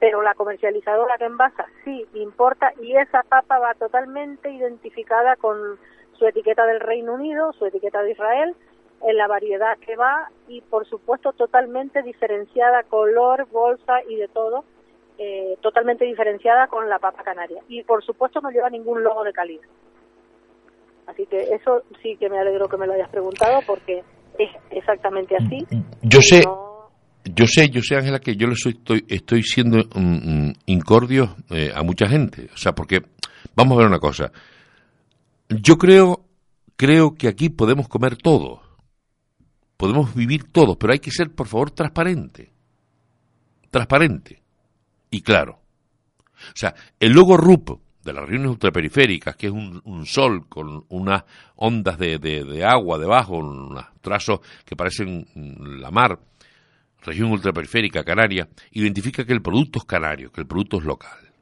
pero 0.00 0.22
la 0.22 0.34
comercializadora 0.34 1.18
que 1.18 1.26
envasa 1.26 1.66
sí 1.84 2.06
importa 2.14 2.72
y 2.80 2.96
esa 2.96 3.22
papa 3.22 3.58
va 3.58 3.74
totalmente 3.74 4.50
identificada 4.50 5.36
con 5.36 5.78
su 6.18 6.26
etiqueta 6.26 6.64
del 6.64 6.80
Reino 6.80 7.14
Unido, 7.14 7.52
su 7.52 7.66
etiqueta 7.66 8.02
de 8.02 8.12
Israel, 8.12 8.56
en 9.02 9.16
la 9.16 9.28
variedad 9.28 9.78
que 9.78 9.96
va 9.96 10.30
y 10.48 10.62
por 10.62 10.86
supuesto 10.88 11.32
totalmente 11.32 12.02
diferenciada 12.02 12.82
color, 12.84 13.46
bolsa 13.50 14.02
y 14.08 14.16
de 14.16 14.28
todo 14.28 14.64
eh, 15.18 15.58
totalmente 15.60 16.06
diferenciada 16.06 16.66
con 16.66 16.88
la 16.88 16.98
papa 16.98 17.22
canaria. 17.22 17.62
Y 17.68 17.82
por 17.82 18.02
supuesto 18.02 18.40
no 18.40 18.50
lleva 18.50 18.70
ningún 18.70 19.02
logo 19.04 19.22
de 19.22 19.32
calidad. 19.34 19.68
Así 21.06 21.26
que 21.26 21.54
eso 21.54 21.82
sí 22.02 22.16
que 22.16 22.30
me 22.30 22.38
alegro 22.38 22.68
que 22.68 22.78
me 22.78 22.86
lo 22.86 22.94
hayas 22.94 23.10
preguntado 23.10 23.60
porque 23.66 24.02
es 24.38 24.50
exactamente 24.70 25.36
así. 25.36 25.58
Yo 26.02 26.20
sé, 26.22 26.42
yo 27.24 27.46
sé, 27.46 27.68
yo 27.70 27.82
sé, 27.82 27.96
Ángela, 27.96 28.18
que 28.18 28.36
yo 28.36 28.46
le 28.46 28.54
estoy, 28.54 29.04
estoy 29.08 29.42
siendo 29.42 29.78
um, 29.94 30.52
incordio 30.66 31.36
eh, 31.50 31.72
a 31.74 31.82
mucha 31.82 32.08
gente. 32.08 32.48
O 32.54 32.56
sea, 32.56 32.74
porque, 32.74 33.02
vamos 33.54 33.76
a 33.76 33.78
ver 33.78 33.86
una 33.88 33.98
cosa. 33.98 34.32
Yo 35.48 35.76
creo, 35.76 36.24
creo 36.76 37.14
que 37.14 37.28
aquí 37.28 37.48
podemos 37.48 37.88
comer 37.88 38.16
todo. 38.16 38.62
Podemos 39.76 40.14
vivir 40.14 40.44
todos, 40.44 40.76
pero 40.76 40.92
hay 40.92 40.98
que 40.98 41.10
ser, 41.10 41.30
por 41.30 41.46
favor, 41.46 41.70
transparente. 41.70 42.52
Transparente 43.70 44.42
y 45.10 45.22
claro. 45.22 45.60
O 46.32 46.56
sea, 46.56 46.74
el 46.98 47.12
logo 47.12 47.36
RUP 47.36 47.80
de 48.02 48.12
las 48.12 48.24
regiones 48.24 48.52
ultraperiféricas, 48.52 49.36
que 49.36 49.48
es 49.48 49.52
un, 49.52 50.06
sol 50.06 50.48
con 50.48 50.84
unas 50.88 51.24
ondas 51.56 51.98
de, 51.98 52.18
de, 52.18 52.64
agua 52.64 52.98
debajo, 52.98 53.36
unos 53.36 53.84
trazos 54.00 54.40
que 54.64 54.76
parecen 54.76 55.26
la 55.34 55.90
mar, 55.90 56.18
región 57.02 57.30
ultraperiférica 57.30 58.04
canaria, 58.04 58.48
identifica 58.72 59.24
que 59.24 59.32
el 59.32 59.42
producto 59.42 59.78
es 59.78 59.84
canario, 59.84 60.32
que 60.32 60.40
el 60.40 60.46
producto 60.46 60.78
es 60.78 60.84
local. 60.84 61.32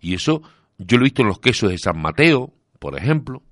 Y 0.00 0.14
eso 0.14 0.42
yo 0.78 0.98
lo 0.98 1.04
he 1.04 1.08
visto 1.08 1.22
en 1.22 1.28
los 1.28 1.38
quesos 1.38 1.70
de 1.70 1.78
San 1.78 2.00
Mateo, 2.00 2.52
por 2.78 2.98
ejemplo, 2.98 3.42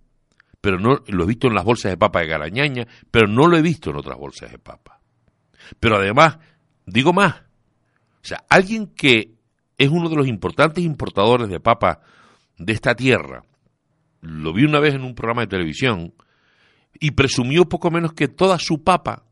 pero 0.60 0.78
no 0.78 1.02
lo 1.06 1.24
he 1.24 1.26
visto 1.26 1.48
en 1.48 1.54
las 1.54 1.64
bolsas 1.64 1.90
de 1.92 1.96
papa 1.96 2.20
de 2.20 2.28
Garañaña, 2.28 2.86
pero 3.10 3.26
no 3.26 3.46
lo 3.46 3.56
he 3.56 3.62
visto 3.62 3.90
en 3.90 3.96
otras 3.96 4.18
bolsas 4.18 4.50
de 4.50 4.58
papa. 4.58 5.00
Pero 5.80 5.96
además, 5.96 6.38
digo 6.86 7.12
más, 7.12 7.34
o 7.34 8.24
sea, 8.24 8.44
alguien 8.48 8.86
que 8.86 9.34
es 9.78 9.88
uno 9.88 10.08
de 10.08 10.16
los 10.16 10.28
importantes 10.28 10.84
importadores 10.84 11.48
de 11.48 11.58
papa 11.58 12.00
de 12.58 12.72
esta 12.72 12.94
tierra, 12.94 13.42
lo 14.20 14.52
vi 14.52 14.64
una 14.64 14.78
vez 14.78 14.94
en 14.94 15.02
un 15.02 15.14
programa 15.14 15.42
de 15.42 15.48
televisión 15.48 16.14
y 17.00 17.12
presumió 17.12 17.68
poco 17.68 17.90
menos 17.90 18.12
que 18.12 18.28
toda 18.28 18.58
su 18.58 18.84
papa 18.84 19.24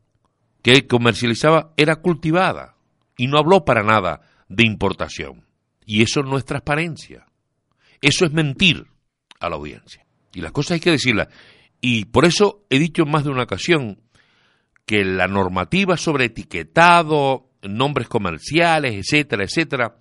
que 0.61 0.87
comercializaba 0.87 1.73
era 1.77 1.97
cultivada 1.97 2.75
y 3.17 3.27
no 3.27 3.37
habló 3.37 3.65
para 3.65 3.83
nada 3.83 4.21
de 4.47 4.65
importación. 4.65 5.45
Y 5.85 6.03
eso 6.03 6.23
no 6.23 6.37
es 6.37 6.45
transparencia. 6.45 7.25
Eso 8.01 8.25
es 8.25 8.31
mentir 8.31 8.87
a 9.39 9.49
la 9.49 9.55
audiencia. 9.55 10.05
Y 10.33 10.41
las 10.41 10.51
cosas 10.51 10.71
hay 10.73 10.79
que 10.79 10.91
decirlas. 10.91 11.27
Y 11.81 12.05
por 12.05 12.25
eso 12.25 12.65
he 12.69 12.79
dicho 12.79 13.03
en 13.03 13.11
más 13.11 13.23
de 13.23 13.31
una 13.31 13.43
ocasión 13.43 13.99
que 14.85 15.03
la 15.03 15.27
normativa 15.27 15.97
sobre 15.97 16.25
etiquetado, 16.25 17.49
nombres 17.63 18.07
comerciales, 18.07 18.93
etcétera, 18.93 19.43
etcétera, 19.43 19.95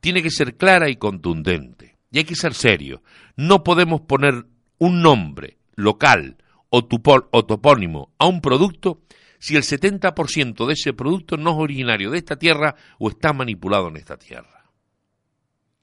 tiene 0.00 0.22
que 0.22 0.30
ser 0.30 0.56
clara 0.56 0.88
y 0.88 0.96
contundente. 0.96 1.96
Y 2.10 2.18
hay 2.18 2.24
que 2.24 2.36
ser 2.36 2.54
serio. 2.54 3.02
No 3.36 3.64
podemos 3.64 4.02
poner 4.02 4.46
un 4.78 5.02
nombre 5.02 5.58
local 5.74 6.36
o, 6.70 6.86
o 7.30 7.44
topónimo 7.44 8.12
a 8.18 8.26
un 8.26 8.40
producto 8.40 9.02
si 9.44 9.56
el 9.56 9.62
70% 9.62 10.66
de 10.66 10.72
ese 10.72 10.94
producto 10.94 11.36
no 11.36 11.50
es 11.50 11.56
originario 11.58 12.10
de 12.10 12.16
esta 12.16 12.36
tierra 12.36 12.76
o 12.98 13.10
está 13.10 13.34
manipulado 13.34 13.88
en 13.88 13.98
esta 13.98 14.16
tierra. 14.16 14.70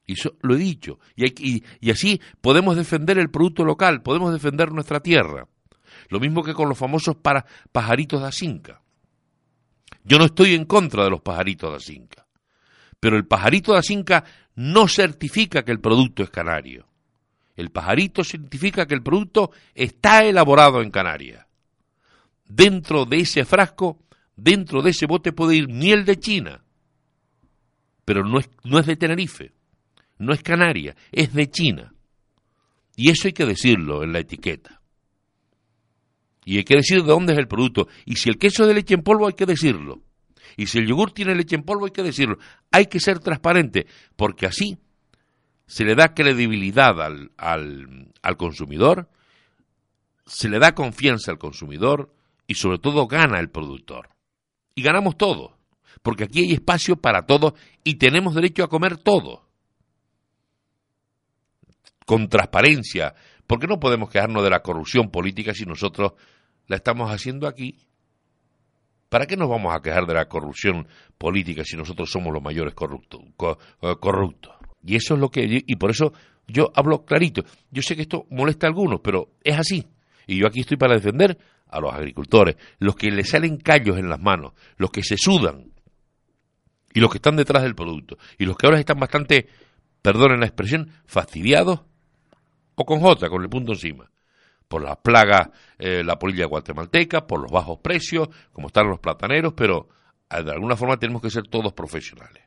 Y 0.07 0.13
eso 0.13 0.35
lo 0.41 0.55
he 0.55 0.57
dicho. 0.57 0.97
Y, 1.15 1.63
y 1.79 1.91
así 1.91 2.19
podemos 2.41 2.75
defender 2.75 3.19
el 3.19 3.29
producto 3.29 3.63
local, 3.63 4.01
podemos 4.01 4.33
defender 4.33 4.71
nuestra 4.71 4.99
tierra. 4.99 5.47
Lo 6.09 6.19
mismo 6.19 6.41
que 6.41 6.55
con 6.55 6.69
los 6.69 6.77
famosos 6.79 7.17
para, 7.17 7.45
pajaritos 7.71 8.21
de 8.21 8.29
Asinca. 8.29 8.81
Yo 10.03 10.17
no 10.17 10.25
estoy 10.25 10.55
en 10.55 10.65
contra 10.65 11.03
de 11.03 11.11
los 11.11 11.21
pajaritos 11.21 11.69
de 11.69 11.77
Asinca, 11.77 12.25
pero 12.99 13.15
el 13.15 13.27
pajarito 13.27 13.73
de 13.73 13.77
Asinca 13.77 14.23
no 14.55 14.87
certifica 14.87 15.63
que 15.63 15.71
el 15.71 15.79
producto 15.79 16.23
es 16.23 16.31
canario. 16.31 16.87
El 17.55 17.69
pajarito 17.69 18.23
certifica 18.23 18.87
que 18.87 18.95
el 18.95 19.03
producto 19.03 19.51
está 19.75 20.23
elaborado 20.23 20.81
en 20.81 20.89
Canarias. 20.89 21.45
Dentro 22.55 23.05
de 23.05 23.19
ese 23.19 23.45
frasco, 23.45 23.99
dentro 24.35 24.81
de 24.81 24.91
ese 24.91 25.05
bote 25.05 25.31
puede 25.31 25.55
ir 25.55 25.67
miel 25.67 26.05
de 26.05 26.19
China, 26.19 26.63
pero 28.05 28.23
no 28.23 28.39
es, 28.39 28.49
no 28.63 28.79
es 28.79 28.85
de 28.85 28.95
Tenerife, 28.95 29.53
no 30.17 30.33
es 30.33 30.43
Canaria, 30.43 30.95
es 31.11 31.33
de 31.33 31.49
China. 31.49 31.93
Y 32.95 33.09
eso 33.09 33.27
hay 33.27 33.33
que 33.33 33.45
decirlo 33.45 34.03
en 34.03 34.11
la 34.11 34.19
etiqueta. 34.19 34.81
Y 36.43 36.57
hay 36.57 36.63
que 36.63 36.75
decir 36.75 37.01
de 37.01 37.07
dónde 37.07 37.33
es 37.33 37.39
el 37.39 37.47
producto. 37.47 37.87
Y 38.05 38.15
si 38.15 38.29
el 38.29 38.37
queso 38.37 38.63
es 38.63 38.69
de 38.69 38.73
leche 38.73 38.95
en 38.95 39.03
polvo, 39.03 39.27
hay 39.27 39.33
que 39.33 39.45
decirlo. 39.45 40.01
Y 40.57 40.65
si 40.65 40.79
el 40.79 40.87
yogur 40.87 41.11
tiene 41.11 41.35
leche 41.35 41.55
en 41.55 41.63
polvo, 41.63 41.85
hay 41.85 41.91
que 41.91 42.03
decirlo. 42.03 42.37
Hay 42.71 42.87
que 42.87 42.99
ser 42.99 43.19
transparente, 43.19 43.87
porque 44.15 44.47
así 44.47 44.77
se 45.65 45.85
le 45.85 45.95
da 45.95 46.13
credibilidad 46.13 47.01
al, 47.01 47.31
al, 47.37 48.37
consumidor, 48.37 49.09
se 50.25 50.49
le 50.49 50.59
da 50.59 50.75
confianza 50.75 51.31
al 51.31 51.37
consumidor 51.37 52.13
y 52.51 52.53
sobre 52.53 52.79
todo 52.79 53.07
gana 53.07 53.39
el 53.39 53.49
productor. 53.49 54.09
Y 54.75 54.81
ganamos 54.83 55.15
todos, 55.15 55.53
porque 56.01 56.25
aquí 56.25 56.39
hay 56.39 56.51
espacio 56.51 56.97
para 56.97 57.25
todos 57.25 57.53
y 57.81 57.95
tenemos 57.95 58.35
derecho 58.35 58.65
a 58.65 58.67
comer 58.67 58.97
todo. 58.97 59.47
Con 62.05 62.27
transparencia, 62.27 63.15
porque 63.47 63.67
no 63.67 63.79
podemos 63.79 64.09
quejarnos 64.09 64.43
de 64.43 64.49
la 64.49 64.61
corrupción 64.61 65.11
política 65.11 65.53
si 65.53 65.65
nosotros 65.65 66.11
la 66.67 66.75
estamos 66.75 67.09
haciendo 67.09 67.47
aquí. 67.47 67.77
¿Para 69.07 69.27
qué 69.27 69.37
nos 69.37 69.47
vamos 69.47 69.73
a 69.73 69.81
quejar 69.81 70.05
de 70.05 70.13
la 70.13 70.27
corrupción 70.27 70.89
política 71.17 71.63
si 71.63 71.77
nosotros 71.77 72.11
somos 72.11 72.33
los 72.33 72.43
mayores 72.43 72.73
corruptos? 72.73 73.21
Eh, 73.81 73.95
corruptos? 74.01 74.55
Y 74.83 74.97
eso 74.97 75.13
es 75.13 75.21
lo 75.21 75.29
que, 75.29 75.63
y 75.65 75.75
por 75.77 75.89
eso 75.89 76.11
yo 76.47 76.69
hablo 76.75 77.05
clarito. 77.05 77.45
Yo 77.69 77.81
sé 77.81 77.95
que 77.95 78.01
esto 78.01 78.25
molesta 78.29 78.67
a 78.67 78.71
algunos, 78.71 78.99
pero 79.01 79.29
es 79.41 79.57
así. 79.57 79.87
Y 80.27 80.37
yo 80.37 80.47
aquí 80.47 80.59
estoy 80.59 80.75
para 80.75 80.95
defender 80.95 81.37
a 81.71 81.79
los 81.79 81.93
agricultores, 81.93 82.57
los 82.79 82.95
que 82.95 83.09
le 83.09 83.23
salen 83.23 83.57
callos 83.57 83.97
en 83.97 84.09
las 84.09 84.19
manos, 84.19 84.53
los 84.77 84.91
que 84.91 85.01
se 85.03 85.15
sudan 85.17 85.71
y 86.93 86.99
los 86.99 87.09
que 87.09 87.17
están 87.17 87.37
detrás 87.37 87.63
del 87.63 87.75
producto 87.75 88.17
y 88.37 88.45
los 88.45 88.57
que 88.57 88.67
ahora 88.67 88.79
están 88.79 88.99
bastante, 88.99 89.47
perdonen 90.01 90.41
la 90.41 90.45
expresión, 90.45 90.89
fastidiados 91.05 91.81
o 92.75 92.85
con 92.85 92.99
J, 92.99 93.29
con 93.29 93.41
el 93.41 93.49
punto 93.49 93.71
encima, 93.71 94.09
por 94.67 94.83
las 94.83 94.97
plagas, 94.97 95.49
eh, 95.79 96.03
la 96.03 96.17
polilla 96.17 96.45
guatemalteca, 96.45 97.25
por 97.25 97.41
los 97.41 97.51
bajos 97.51 97.79
precios, 97.79 98.29
como 98.51 98.67
están 98.67 98.89
los 98.89 98.99
plataneros, 98.99 99.53
pero 99.53 99.87
eh, 100.29 100.43
de 100.43 100.51
alguna 100.51 100.75
forma 100.75 100.97
tenemos 100.97 101.21
que 101.21 101.29
ser 101.29 101.43
todos 101.47 101.73
profesionales. 101.73 102.43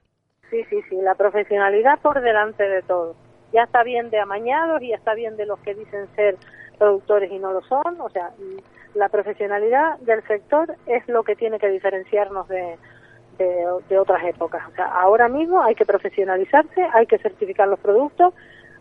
Sí, 0.51 0.63
sí, 0.69 0.81
sí, 0.89 0.97
la 1.03 1.15
profesionalidad 1.15 2.01
por 2.01 2.21
delante 2.21 2.63
de 2.63 2.83
todo. 2.83 3.17
Ya 3.53 3.63
está 3.63 3.83
bien 3.83 4.11
de 4.11 4.21
amañados 4.21 4.83
y 4.83 4.89
ya 4.89 4.97
está 4.97 5.15
bien 5.15 5.37
de 5.37 5.47
los 5.47 5.59
que 5.61 5.75
dicen 5.75 6.09
ser 6.15 6.37
productores 6.79 7.31
y 7.31 7.39
no 7.39 7.53
lo 7.53 7.63
son. 7.63 8.01
O 8.01 8.09
sea, 8.11 8.31
la 8.95 9.09
profesionalidad 9.09 9.99
del 10.01 10.23
sector 10.27 10.75
es 10.87 11.07
lo 11.09 11.23
que 11.23 11.37
tiene 11.37 11.59
que 11.59 11.69
diferenciarnos 11.69 12.49
de, 12.49 12.77
de, 13.39 13.99
otras 13.99 14.25
épocas. 14.25 14.63
O 14.71 14.75
sea, 14.75 14.87
ahora 14.87 15.29
mismo 15.29 15.63
hay 15.63 15.75
que 15.75 15.85
profesionalizarse, 15.85 16.83
hay 16.93 17.07
que 17.07 17.19
certificar 17.19 17.69
los 17.69 17.81
productos, 17.81 18.35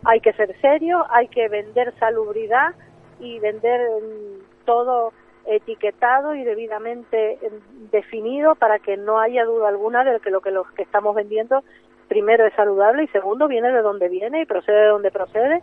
hay 0.04 0.20
que 0.20 0.32
ser 0.32 0.54
serio, 0.60 1.04
hay 1.10 1.28
que 1.28 1.48
vender 1.48 1.94
salubridad 1.98 2.74
y 3.20 3.38
vender 3.38 3.80
mm, 3.80 4.64
todo 4.64 5.12
etiquetado 5.46 6.34
y 6.34 6.44
debidamente 6.44 7.38
mm, 7.42 7.90
definido 7.90 8.54
para 8.54 8.78
que 8.78 8.96
no 8.96 9.18
haya 9.18 9.44
duda 9.44 9.68
alguna 9.68 10.04
de 10.04 10.20
que 10.20 10.30
lo 10.30 10.40
que 10.40 10.50
los 10.50 10.70
que 10.72 10.82
estamos 10.82 11.14
vendiendo 11.14 11.62
primero 12.08 12.46
es 12.46 12.54
saludable 12.54 13.04
y 13.04 13.08
segundo 13.08 13.48
viene 13.48 13.72
de 13.72 13.82
donde 13.82 14.08
viene 14.08 14.42
y 14.42 14.46
procede 14.46 14.82
de 14.82 14.88
donde 14.88 15.10
procede 15.10 15.62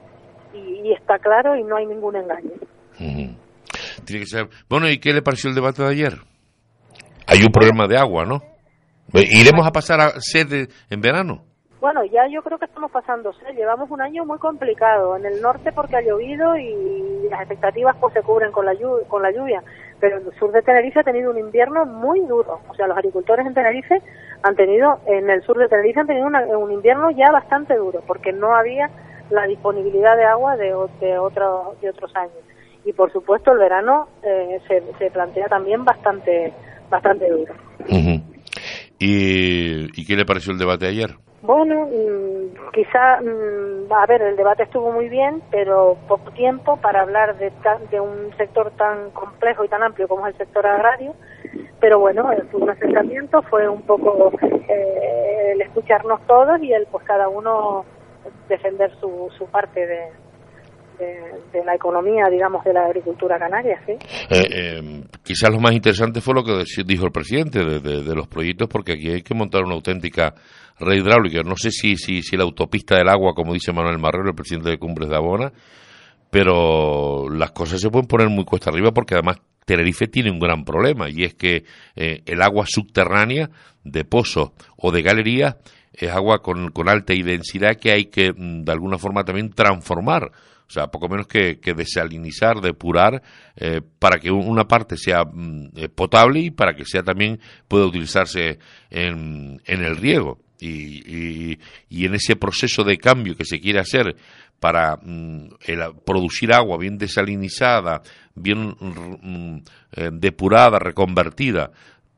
y, 0.53 0.93
está 0.93 1.19
claro 1.19 1.55
y 1.55 1.63
no 1.63 1.77
hay 1.77 1.85
ningún 1.85 2.15
engaño. 2.15 2.51
Tiene 2.97 4.19
que 4.19 4.25
ser. 4.25 4.47
Bueno, 4.69 4.89
¿y 4.89 4.99
qué 4.99 5.13
le 5.13 5.21
pareció 5.21 5.49
el 5.49 5.55
debate 5.55 5.83
de 5.83 5.89
ayer? 5.89 6.13
Hay 7.27 7.41
un 7.43 7.51
problema 7.51 7.87
de 7.87 7.97
agua, 7.97 8.25
¿no? 8.25 8.41
¿Iremos 9.13 9.65
a 9.65 9.71
pasar 9.71 9.99
a 9.99 10.09
sed 10.19 10.69
en 10.89 11.01
verano? 11.01 11.43
Bueno, 11.81 12.05
ya 12.05 12.27
yo 12.27 12.43
creo 12.43 12.59
que 12.59 12.65
estamos 12.65 12.91
pasando 12.91 13.33
sed. 13.33 13.55
Llevamos 13.55 13.89
un 13.89 14.01
año 14.01 14.23
muy 14.25 14.37
complicado 14.37 15.17
en 15.17 15.25
el 15.25 15.41
norte 15.41 15.71
porque 15.71 15.97
ha 15.97 16.01
llovido 16.01 16.55
y 16.55 17.27
las 17.29 17.41
expectativas 17.41 17.95
pues 17.99 18.13
se 18.13 18.21
cubren 18.21 18.51
con 18.51 18.65
la 18.65 18.73
lluvia, 18.73 19.07
con 19.07 19.23
la 19.23 19.31
lluvia. 19.31 19.63
Pero 19.99 20.17
el 20.17 20.31
sur 20.37 20.51
de 20.51 20.61
Tenerife 20.61 20.99
ha 20.99 21.03
tenido 21.03 21.31
un 21.31 21.39
invierno 21.39 21.85
muy 21.85 22.19
duro. 22.21 22.61
O 22.69 22.75
sea, 22.75 22.87
los 22.87 22.97
agricultores 22.97 23.45
en 23.45 23.53
Tenerife 23.53 24.01
han 24.43 24.55
tenido, 24.55 24.99
en 25.07 25.29
el 25.29 25.41
sur 25.43 25.57
de 25.57 25.67
Tenerife 25.67 25.99
han 25.99 26.07
tenido 26.07 26.27
un 26.27 26.71
invierno 26.71 27.11
ya 27.11 27.31
bastante 27.31 27.75
duro 27.75 28.01
porque 28.05 28.31
no 28.31 28.55
había 28.55 28.89
la 29.31 29.47
disponibilidad 29.47 30.15
de 30.17 30.25
agua 30.25 30.57
de, 30.57 30.73
de, 30.99 31.17
otro, 31.17 31.75
de 31.81 31.89
otros 31.89 32.15
años. 32.15 32.33
Y 32.85 32.93
por 32.93 33.11
supuesto 33.11 33.51
el 33.51 33.59
verano 33.59 34.07
eh, 34.23 34.59
se, 34.67 34.83
se, 34.97 35.11
plantea 35.11 35.47
también 35.47 35.85
bastante, 35.85 36.53
bastante 36.89 37.29
duro. 37.29 37.53
¿Y, 38.99 40.05
qué 40.05 40.15
le 40.15 40.25
pareció 40.25 40.51
el 40.51 40.59
debate 40.59 40.87
ayer? 40.87 41.11
Bueno, 41.41 41.87
mm, 41.87 42.71
quizá, 42.71 43.19
mm, 43.19 43.91
a 43.91 44.05
ver, 44.05 44.21
el 44.21 44.35
debate 44.35 44.63
estuvo 44.63 44.91
muy 44.91 45.09
bien, 45.09 45.41
pero 45.49 45.97
poco 46.07 46.31
tiempo 46.31 46.77
para 46.77 47.01
hablar 47.01 47.37
de, 47.37 47.51
de 47.89 47.99
un 47.99 48.31
sector 48.37 48.71
tan 48.77 49.09
complejo 49.11 49.65
y 49.65 49.69
tan 49.69 49.81
amplio 49.81 50.07
como 50.07 50.27
es 50.27 50.33
el 50.33 50.45
sector 50.45 50.67
agrario. 50.67 51.15
Pero 51.79 51.99
bueno, 51.99 52.31
eh, 52.31 52.43
fue 52.51 52.61
un 52.61 52.69
acercamiento, 52.69 53.41
fue 53.43 53.67
un 53.67 53.81
poco 53.81 54.31
eh, 54.41 55.53
el 55.53 55.61
escucharnos 55.61 56.21
todos 56.27 56.61
y 56.61 56.71
el 56.71 56.85
pues 56.85 57.03
cada 57.05 57.27
uno 57.27 57.83
defender 58.47 58.91
su, 58.99 59.29
su 59.37 59.45
parte 59.47 59.85
de, 59.85 60.09
de, 61.51 61.65
la 61.65 61.75
economía, 61.75 62.29
digamos, 62.29 62.63
de 62.63 62.73
la 62.73 62.85
agricultura 62.85 63.37
canaria, 63.39 63.81
¿sí? 63.85 63.93
Eh, 64.29 64.47
eh, 64.51 65.03
quizás 65.23 65.51
lo 65.51 65.59
más 65.59 65.73
interesante 65.73 66.21
fue 66.21 66.33
lo 66.33 66.43
que 66.43 66.63
dijo 66.85 67.05
el 67.05 67.11
presidente 67.11 67.59
de, 67.59 68.15
los 68.15 68.27
proyectos, 68.27 68.67
porque 68.69 68.93
aquí 68.93 69.09
hay 69.09 69.21
que 69.21 69.33
montar 69.33 69.63
una 69.63 69.75
auténtica 69.75 70.33
red 70.79 70.97
hidráulica. 70.97 71.41
No 71.43 71.55
sé 71.55 71.71
si, 71.71 71.95
si, 71.95 72.21
si 72.21 72.37
la 72.37 72.43
autopista 72.43 72.97
del 72.97 73.09
agua, 73.09 73.33
como 73.33 73.53
dice 73.53 73.73
Manuel 73.73 73.99
Marrero, 73.99 74.29
el 74.29 74.35
presidente 74.35 74.69
de 74.69 74.77
Cumbres 74.77 75.09
de 75.09 75.15
Abona, 75.15 75.51
pero 76.29 77.29
las 77.29 77.51
cosas 77.51 77.81
se 77.81 77.89
pueden 77.89 78.07
poner 78.07 78.29
muy 78.29 78.45
cuesta 78.45 78.69
arriba 78.69 78.91
porque 78.91 79.15
además 79.15 79.37
Tenerife 79.65 80.07
tiene 80.07 80.31
un 80.31 80.39
gran 80.39 80.63
problema 80.63 81.09
y 81.09 81.23
es 81.23 81.33
que 81.35 81.65
eh, 81.95 82.21
el 82.25 82.41
agua 82.41 82.65
subterránea 82.67 83.49
de 83.83 84.05
pozos 84.05 84.51
o 84.77 84.91
de 84.91 85.01
galerías 85.01 85.57
es 85.93 86.09
agua 86.11 86.41
con, 86.41 86.71
con 86.71 86.89
alta 86.89 87.13
densidad 87.13 87.75
que 87.75 87.91
hay 87.91 88.05
que 88.05 88.31
mm, 88.31 88.63
de 88.63 88.71
alguna 88.71 88.97
forma 88.97 89.23
también 89.23 89.51
transformar 89.51 90.31
o 90.71 90.73
sea, 90.73 90.87
poco 90.87 91.09
menos 91.09 91.27
que, 91.27 91.59
desalinizar, 91.75 92.61
depurar, 92.61 93.21
eh, 93.57 93.81
para 93.99 94.19
que 94.19 94.31
una 94.31 94.69
parte 94.69 94.95
sea 94.95 95.25
mm, 95.25 95.71
eh, 95.75 95.89
potable 95.89 96.39
y 96.39 96.51
para 96.51 96.73
que 96.73 96.85
sea 96.85 97.03
también 97.03 97.41
pueda 97.67 97.85
utilizarse 97.85 98.57
en, 98.89 99.61
el 99.65 99.97
riego. 99.97 100.39
Y, 100.61 101.57
y, 101.89 102.05
en 102.05 102.15
ese 102.15 102.37
proceso 102.37 102.85
de 102.85 102.97
cambio 102.97 103.35
que 103.35 103.43
se 103.43 103.59
quiere 103.59 103.79
hacer 103.79 104.15
para 104.61 104.95
mm, 104.95 105.49
producir 106.05 106.53
agua 106.53 106.77
bien 106.77 106.97
desalinizada, 106.97 108.01
bien 108.33 108.73
eh, 109.91 110.09
depurada, 110.13 110.79
reconvertida, 110.79 111.71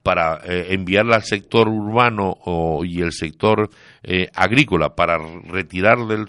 para 0.03 0.41
eh, 0.45 0.67
enviarla 0.73 1.15
al 1.15 1.23
sector 1.23 1.69
urbano 1.69 2.35
y 2.83 3.01
el 3.01 3.13
sector 3.13 3.69
eh, 4.03 4.27
agrícola 4.35 4.93
para 4.93 5.17
retirar 5.17 5.97
del, 5.99 6.25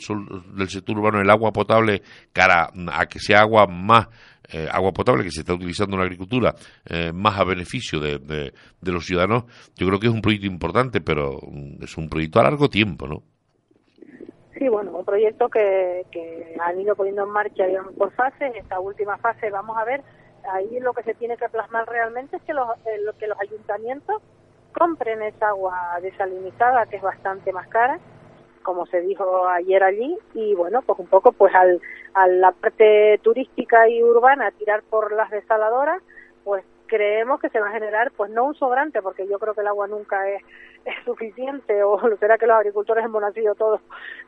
del, 0.57 0.69
sector 0.69 0.97
urbano 0.97 1.21
el 1.21 1.29
agua 1.29 1.53
potable 1.53 2.03
cara 2.33 2.71
a 2.93 3.07
que 3.07 3.19
sea 3.19 3.41
agua 3.41 3.67
más 3.67 4.09
eh, 4.53 4.69
agua 4.71 4.93
potable 4.93 5.25
que 5.25 5.33
se 5.33 5.41
está 5.41 5.55
utilizando 5.55 5.97
en 5.97 6.01
la 6.01 6.05
agricultura 6.05 6.55
más 7.13 7.39
a 7.39 7.45
beneficio 7.45 7.99
de, 7.99 8.19
de, 8.19 8.93
los 8.93 9.05
ciudadanos 9.05 9.45
yo 9.75 9.89
creo 9.89 9.99
que 9.99 10.07
es 10.07 10.13
un 10.13 10.23
proyecto 10.23 10.47
importante 10.47 11.01
pero 11.01 11.41
mm, 11.43 11.83
es 11.83 11.97
un 11.99 12.09
proyecto 12.09 12.39
a 12.39 12.45
largo 12.45 12.69
tiempo 12.69 13.09
¿no? 13.09 13.23
Sí, 14.57 14.69
bueno, 14.69 14.93
un 14.93 15.05
proyecto 15.05 15.49
que, 15.49 16.07
que 16.13 16.55
han 16.65 16.81
ido 16.81 16.95
poniendo 16.95 17.25
en 17.25 17.31
marcha 17.31 17.67
digamos, 17.67 17.93
por 17.95 18.13
fases. 18.13 18.55
Esta 18.55 18.79
última 18.79 19.19
fase 19.19 19.51
vamos 19.51 19.77
a 19.77 19.85
ver 19.85 20.01
ahí 20.53 20.81
lo 20.81 20.93
que 20.93 21.03
se 21.03 21.15
tiene 21.15 21.37
que 21.37 21.49
plasmar 21.49 21.89
realmente 21.89 22.37
es 22.37 22.43
que 22.43 22.55
los, 22.55 22.69
eh, 22.87 23.01
que 23.19 23.27
los 23.27 23.41
ayuntamientos 23.41 24.23
compren 24.77 25.23
esa 25.23 25.49
agua 25.49 25.99
desalinizada 26.03 26.87
que 26.87 26.97
es 26.97 27.03
bastante 27.03 27.53
más 27.53 27.69
cara 27.69 27.99
como 28.63 28.87
se 28.87 29.01
dijo 29.03 29.47
ayer 29.47 29.83
allí 29.83 30.19
y 30.35 30.55
bueno 30.55 30.83
pues 30.83 30.99
un 30.99 31.07
poco 31.07 31.33
pues 31.33 31.55
al 31.55 31.81
a 32.15 32.27
la 32.27 32.53
parte 32.53 33.19
turística 33.23 33.89
y 33.89 34.03
urbana 34.03 34.51
tirar 34.53 34.83
por 34.83 35.13
las 35.13 35.31
desaladoras 35.31 36.03
pues 36.45 36.65
creemos 36.87 37.41
que 37.41 37.49
se 37.49 37.61
va 37.61 37.69
a 37.69 37.73
generar, 37.73 38.13
pues 38.13 38.31
no 38.31 38.45
un 38.45 38.55
sobrante, 38.55 39.03
porque 39.03 39.27
yo 39.27 39.39
creo 39.39 39.55
que 39.55 39.63
el 39.63 39.67
agua 39.67 39.89
nunca 39.89 40.29
es, 40.29 40.43
suficiente, 41.05 41.83
o 41.83 41.99
será 42.19 42.39
que 42.39 42.47
los 42.47 42.57
agricultores 42.57 43.05
hemos 43.05 43.21
nacido 43.21 43.55
todos 43.55 43.81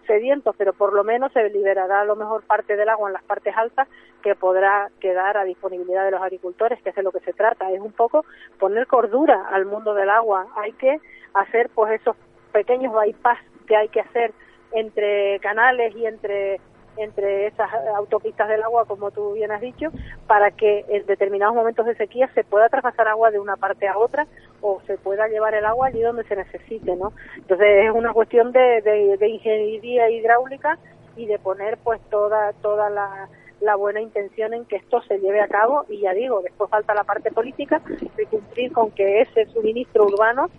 sedientos, 0.06 0.54
pero 0.56 0.72
por 0.72 0.92
lo 0.92 1.04
menos 1.04 1.32
se 1.32 1.48
liberará 1.50 2.00
a 2.00 2.04
lo 2.04 2.16
mejor 2.16 2.42
parte 2.44 2.76
del 2.76 2.88
agua 2.88 3.08
en 3.08 3.14
las 3.14 3.24
partes 3.24 3.56
altas 3.56 3.88
que 4.22 4.34
podrá 4.34 4.90
quedar 5.00 5.36
a 5.36 5.44
disponibilidad 5.44 6.04
de 6.04 6.10
los 6.10 6.22
agricultores, 6.22 6.80
que 6.82 6.90
es 6.90 6.96
de 6.96 7.02
lo 7.02 7.12
que 7.12 7.20
se 7.20 7.32
trata, 7.32 7.70
es 7.70 7.80
un 7.80 7.92
poco 7.92 8.24
poner 8.58 8.86
cordura 8.86 9.48
al 9.50 9.66
mundo 9.66 9.94
del 9.94 10.10
agua, 10.10 10.46
hay 10.56 10.72
que 10.72 11.00
hacer 11.34 11.68
pues 11.74 12.00
esos 12.00 12.16
pequeños 12.52 12.92
bypass 12.92 13.38
que 13.66 13.76
hay 13.76 13.88
que 13.88 14.00
hacer 14.00 14.32
entre 14.72 15.38
canales 15.40 15.94
y 15.94 16.06
entre 16.06 16.60
entre 16.96 17.46
esas 17.46 17.70
autopistas 17.96 18.48
del 18.48 18.62
agua, 18.62 18.84
como 18.86 19.10
tú 19.10 19.32
bien 19.32 19.50
has 19.50 19.60
dicho, 19.60 19.90
para 20.26 20.50
que 20.50 20.84
en 20.88 21.06
determinados 21.06 21.54
momentos 21.54 21.86
de 21.86 21.94
sequía 21.96 22.28
se 22.34 22.44
pueda 22.44 22.68
traspasar 22.68 23.08
agua 23.08 23.30
de 23.30 23.38
una 23.38 23.56
parte 23.56 23.88
a 23.88 23.98
otra 23.98 24.26
o 24.60 24.80
se 24.86 24.98
pueda 24.98 25.28
llevar 25.28 25.54
el 25.54 25.64
agua 25.64 25.88
allí 25.88 26.00
donde 26.00 26.24
se 26.24 26.36
necesite, 26.36 26.96
¿no? 26.96 27.12
Entonces 27.36 27.86
es 27.86 27.90
una 27.90 28.12
cuestión 28.12 28.52
de, 28.52 28.82
de, 28.82 29.28
ingeniería 29.28 30.10
hidráulica 30.10 30.78
y 31.16 31.26
de 31.26 31.38
poner 31.38 31.78
pues 31.78 32.00
toda 32.10 32.52
toda 32.54 32.90
la 32.90 33.76
buena 33.76 34.00
intención 34.00 34.54
en 34.54 34.64
que 34.64 34.76
esto 34.76 35.02
se 35.02 35.18
lleve 35.18 35.40
a 35.40 35.48
cabo 35.48 35.84
y 35.88 36.00
ya 36.00 36.12
digo, 36.12 36.40
después 36.42 36.70
falta 36.70 36.94
la 36.94 37.04
parte 37.04 37.30
política 37.30 37.80
de 38.16 38.26
cumplir 38.26 38.72
con 38.72 38.90
que 38.90 39.22
ese 39.22 39.46
suministro 39.46 40.04
urbano 40.04 40.50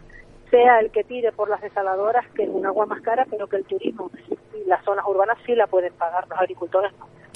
sea 0.49 0.79
el 0.79 0.91
que 0.91 1.03
tire 1.03 1.31
por 1.31 1.49
las 1.49 1.61
desaladoras, 1.61 2.25
que 2.33 2.43
es 2.43 2.49
un 2.49 2.65
agua 2.65 2.85
más 2.85 3.01
cara, 3.01 3.25
pero 3.29 3.47
que 3.47 3.57
el 3.57 3.65
turismo 3.65 4.11
y 4.29 4.67
las 4.67 4.83
zonas 4.83 5.05
urbanas 5.07 5.37
sí 5.45 5.55
la 5.55 5.67
pueden 5.67 5.93
pagar, 5.93 6.27
los 6.27 6.39
agricultores. 6.39 6.91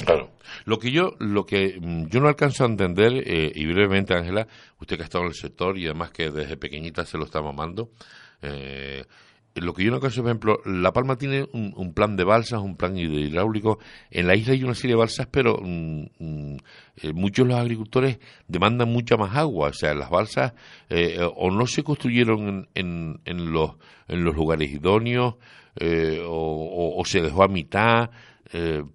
Claro. 0.06 0.30
Lo 0.65 0.80
que 0.80 0.91
yo, 0.91 1.12
lo 1.19 1.45
que 1.45 1.78
mm, 1.80 2.08
yo 2.08 2.19
no 2.19 2.28
alcanzo 2.28 2.63
a 2.63 2.67
entender, 2.67 3.12
eh, 3.26 3.52
y 3.54 3.65
brevemente, 3.65 4.15
Ángela, 4.15 4.47
usted 4.80 4.95
que 4.95 5.04
ha 5.04 5.06
estado 5.06 5.26
en 5.26 5.30
el 5.30 5.36
sector 5.36 5.78
y 5.78 5.86
además 5.86 6.12
que 6.12 6.32
desde 6.32 6.58
pequeñita 6.58 7.06
se 7.06 7.17
lo 7.17 7.26
está 7.26 7.41
mamando, 7.41 7.89
eh, 8.41 9.04
lo 9.55 9.73
que 9.73 9.83
yo 9.83 9.91
no 9.91 9.99
caso, 9.99 10.21
por 10.21 10.29
ejemplo, 10.29 10.61
La 10.65 10.93
Palma 10.93 11.17
tiene 11.17 11.47
un, 11.51 11.93
plan 11.93 12.15
de 12.15 12.23
balsas, 12.23 12.61
un 12.61 12.77
plan 12.77 12.97
hidráulico. 12.97 13.79
En 14.09 14.27
la 14.27 14.35
isla 14.35 14.53
hay 14.53 14.63
una 14.63 14.75
serie 14.75 14.95
de 14.95 14.99
balsas, 14.99 15.27
pero 15.29 15.57
mm, 15.61 16.03
mm, 16.19 16.57
eh, 17.03 17.13
muchos 17.13 17.45
de 17.45 17.53
los 17.53 17.61
agricultores 17.61 18.19
demandan 18.47 18.89
mucha 18.89 19.17
más 19.17 19.35
agua. 19.35 19.69
O 19.69 19.73
sea, 19.73 19.93
las 19.93 20.09
balsas 20.09 20.53
eh, 20.89 21.19
o 21.35 21.51
no 21.51 21.67
se 21.67 21.83
construyeron 21.83 22.69
en, 22.75 23.19
en, 23.25 23.51
los, 23.51 23.71
en 24.07 24.23
los 24.23 24.35
lugares 24.35 24.71
idóneos 24.71 25.35
eh, 25.75 26.21
o, 26.25 27.01
se 27.05 27.21
dejó 27.21 27.43
a 27.43 27.47
mitad. 27.47 28.09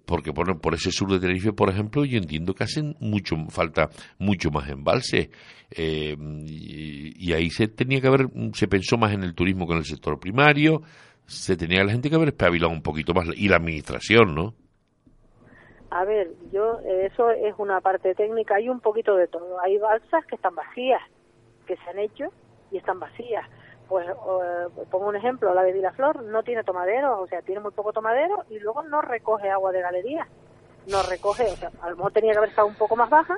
Porque 0.05 0.33
por, 0.33 0.73
ese 0.73 0.91
sur 0.91 1.11
de 1.11 1.19
Tenerife, 1.19 1.51
por 1.51 1.69
ejemplo, 1.69 2.05
yo 2.05 2.17
entiendo 2.17 2.53
que 2.53 2.63
hacen 2.63 2.95
mucho 2.99 3.35
falta 3.49 3.89
mucho 4.19 4.51
más 4.51 4.69
embalses. 4.69 5.29
Eh, 5.71 6.15
y, 6.45 7.33
ahí 7.33 7.49
se 7.49 7.67
tenía 7.67 7.99
que 7.99 8.07
haber, 8.07 8.27
se 8.53 8.67
pensó 8.67 8.97
más 8.97 9.13
en 9.13 9.23
el 9.23 9.33
turismo 9.33 9.65
que 9.65 9.73
en 9.73 9.79
el 9.79 9.85
sector 9.85 10.19
primario, 10.19 10.81
se 11.25 11.57
tenía 11.57 11.83
la 11.83 11.91
gente 11.91 12.09
que 12.09 12.15
haber 12.15 12.29
espabilado 12.29 12.71
un 12.71 12.81
poquito 12.81 13.13
más, 13.13 13.27
y 13.35 13.49
la 13.49 13.57
administración, 13.57 14.33
¿no? 14.33 14.53
A 15.89 16.03
ver, 16.03 16.29
yo, 16.51 16.79
eso 16.85 17.31
es 17.31 17.55
una 17.57 17.81
parte 17.81 18.13
técnica, 18.13 18.55
hay 18.55 18.69
un 18.69 18.79
poquito 18.79 19.15
de 19.15 19.27
todo. 19.27 19.59
Hay 19.61 19.77
balsas 19.77 20.25
que 20.25 20.35
están 20.35 20.53
vacías, 20.53 21.01
que 21.65 21.75
se 21.77 21.89
han 21.89 21.99
hecho 21.99 22.25
y 22.71 22.77
están 22.77 22.99
vacías. 22.99 23.45
Pues 23.87 24.05
pongo 24.91 25.07
un 25.07 25.15
ejemplo, 25.15 25.53
la 25.53 25.63
de 25.63 25.71
Vilaflor 25.71 26.23
no 26.23 26.43
tiene 26.43 26.63
tomadero, 26.63 27.21
o 27.21 27.27
sea, 27.27 27.41
tiene 27.41 27.61
muy 27.61 27.71
poco 27.71 27.93
tomadero 27.93 28.43
y 28.49 28.59
luego 28.59 28.83
no 28.83 29.01
recoge 29.01 29.49
agua 29.49 29.71
de 29.71 29.81
galería. 29.81 30.27
No 30.87 31.03
recoge, 31.03 31.43
o 31.43 31.55
sea, 31.55 31.71
a 31.81 31.89
lo 31.89 31.97
mejor 31.97 32.11
tenía 32.11 32.31
que 32.31 32.37
haber 32.37 32.49
estado 32.49 32.67
un 32.67 32.75
poco 32.75 32.95
más 32.95 33.09
baja, 33.09 33.35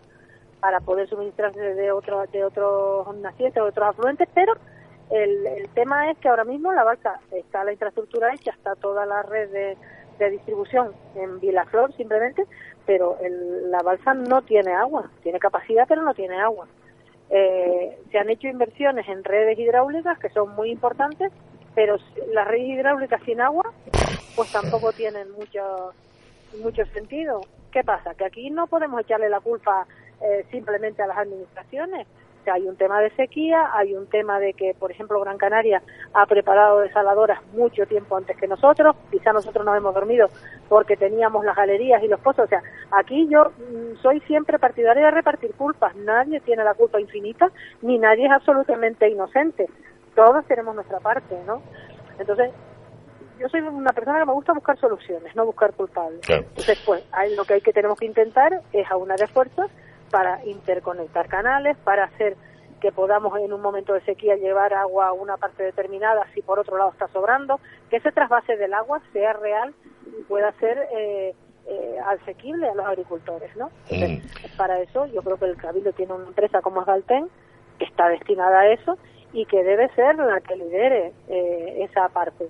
para 0.59 0.79
poder 0.79 1.07
suministrarse 1.07 1.59
de 1.59 1.91
otro, 1.91 2.25
de 2.31 2.43
otros 2.43 3.15
nacientes, 3.17 3.55
de 3.55 3.61
otros 3.61 3.89
afluentes, 3.89 4.27
pero 4.33 4.53
el, 5.09 5.45
el, 5.47 5.69
tema 5.69 6.11
es 6.11 6.17
que 6.17 6.29
ahora 6.29 6.43
mismo 6.43 6.71
la 6.73 6.83
balsa 6.83 7.19
está 7.31 7.63
la 7.63 7.71
infraestructura 7.71 8.33
hecha, 8.33 8.51
está 8.51 8.75
toda 8.75 9.05
la 9.05 9.23
red 9.23 9.49
de, 9.49 9.77
de 10.19 10.29
distribución 10.29 10.93
en 11.15 11.39
Vilaflor 11.39 11.93
simplemente, 11.95 12.45
pero 12.85 13.17
el, 13.21 13.71
la 13.71 13.81
balsa 13.81 14.13
no 14.13 14.41
tiene 14.41 14.73
agua, 14.73 15.09
tiene 15.23 15.39
capacidad 15.39 15.85
pero 15.87 16.01
no 16.03 16.13
tiene 16.13 16.39
agua. 16.39 16.67
Eh, 17.29 17.99
se 18.11 18.17
han 18.17 18.29
hecho 18.29 18.47
inversiones 18.47 19.07
en 19.07 19.23
redes 19.23 19.57
hidráulicas 19.59 20.17
que 20.17 20.29
son 20.29 20.55
muy 20.55 20.71
importantes, 20.71 21.31
pero 21.75 21.97
las 22.33 22.47
redes 22.47 22.67
hidráulicas 22.67 23.21
sin 23.23 23.39
agua 23.39 23.71
pues 24.35 24.51
tampoco 24.51 24.91
tienen 24.93 25.31
mucho 25.31 25.93
mucho 26.61 26.85
sentido. 26.87 27.41
¿Qué 27.71 27.83
pasa? 27.83 28.15
Que 28.15 28.25
aquí 28.25 28.49
no 28.49 28.67
podemos 28.67 29.01
echarle 29.01 29.29
la 29.29 29.39
culpa 29.39 29.85
eh, 30.21 30.45
simplemente 30.51 31.03
a 31.03 31.07
las 31.07 31.17
administraciones. 31.17 32.07
O 32.39 32.43
sea, 32.43 32.53
hay 32.53 32.67
un 32.67 32.75
tema 32.77 33.01
de 33.01 33.09
sequía, 33.11 33.69
hay 33.73 33.93
un 33.93 34.07
tema 34.07 34.39
de 34.39 34.53
que, 34.53 34.73
por 34.77 34.91
ejemplo, 34.91 35.19
Gran 35.19 35.37
Canaria 35.37 35.81
ha 36.13 36.25
preparado 36.25 36.79
desaladoras 36.79 37.39
mucho 37.53 37.85
tiempo 37.85 38.15
antes 38.15 38.37
que 38.37 38.47
nosotros, 38.47 38.95
quizá 39.11 39.33
nosotros 39.33 39.65
nos 39.65 39.75
hemos 39.75 39.93
dormido 39.93 40.29
porque 40.69 40.95
teníamos 40.95 41.43
las 41.43 41.55
galerías 41.55 42.01
y 42.01 42.07
los 42.07 42.19
pozos. 42.21 42.45
O 42.45 42.47
sea, 42.47 42.63
aquí 42.91 43.27
yo 43.29 43.51
mm, 43.57 44.01
soy 44.01 44.21
siempre 44.21 44.57
partidaria 44.57 45.05
de 45.05 45.11
repartir 45.11 45.53
culpas. 45.55 45.95
Nadie 45.95 46.39
tiene 46.39 46.63
la 46.63 46.75
culpa 46.75 47.01
infinita, 47.01 47.51
ni 47.81 47.97
nadie 47.97 48.27
es 48.27 48.31
absolutamente 48.31 49.09
inocente. 49.09 49.67
Todos 50.15 50.45
tenemos 50.45 50.75
nuestra 50.75 50.99
parte, 50.99 51.35
¿no? 51.45 51.61
Entonces, 52.17 52.51
yo 53.39 53.47
soy 53.49 53.61
una 53.61 53.91
persona 53.91 54.19
que 54.19 54.25
me 54.25 54.33
gusta 54.33 54.53
buscar 54.53 54.77
soluciones, 54.79 55.35
no 55.35 55.45
buscar 55.45 55.73
culpables. 55.73 56.21
Entonces, 56.29 56.81
pues, 56.85 57.03
lo 57.35 57.45
que 57.45 57.55
hay 57.55 57.61
que 57.61 57.73
tenemos 57.73 57.97
que 57.97 58.05
intentar 58.05 58.61
es 58.73 58.89
aunar 58.91 59.21
esfuerzos 59.21 59.71
para 60.09 60.43
interconectar 60.45 61.27
canales, 61.27 61.77
para 61.83 62.05
hacer 62.05 62.35
que 62.79 62.91
podamos 62.91 63.37
en 63.39 63.51
un 63.51 63.61
momento 63.61 63.93
de 63.93 64.01
sequía 64.01 64.35
llevar 64.35 64.73
agua 64.73 65.07
a 65.07 65.13
una 65.13 65.37
parte 65.37 65.63
determinada 65.63 66.25
si 66.33 66.41
por 66.41 66.59
otro 66.59 66.77
lado 66.77 66.91
está 66.91 67.07
sobrando, 67.09 67.59
que 67.89 67.97
ese 67.97 68.11
trasvase 68.11 68.55
del 68.55 68.73
agua 68.73 69.01
sea 69.11 69.33
real 69.33 69.73
y 70.07 70.23
pueda 70.23 70.51
ser 70.53 70.87
eh, 70.95 71.35
eh, 71.67 71.97
asequible 72.07 72.67
a 72.67 72.73
los 72.73 72.85
agricultores, 72.85 73.55
¿no? 73.55 73.67
Mm. 73.91 74.19
Para 74.57 74.79
eso 74.79 75.05
yo 75.07 75.21
creo 75.21 75.37
que 75.37 75.45
el 75.45 75.57
Cabildo 75.57 75.91
tiene 75.91 76.13
una 76.13 76.27
empresa 76.27 76.61
como 76.61 76.81
Asgalten 76.81 77.29
que 77.77 77.85
está 77.85 78.09
destinada 78.09 78.61
a 78.61 78.71
eso 78.71 78.97
y 79.33 79.45
que 79.45 79.63
debe 79.63 79.89
ser 79.95 80.15
la 80.15 80.41
que 80.41 80.55
lidere 80.55 81.13
eh, 81.27 81.87
esa 81.89 82.09
parte. 82.09 82.47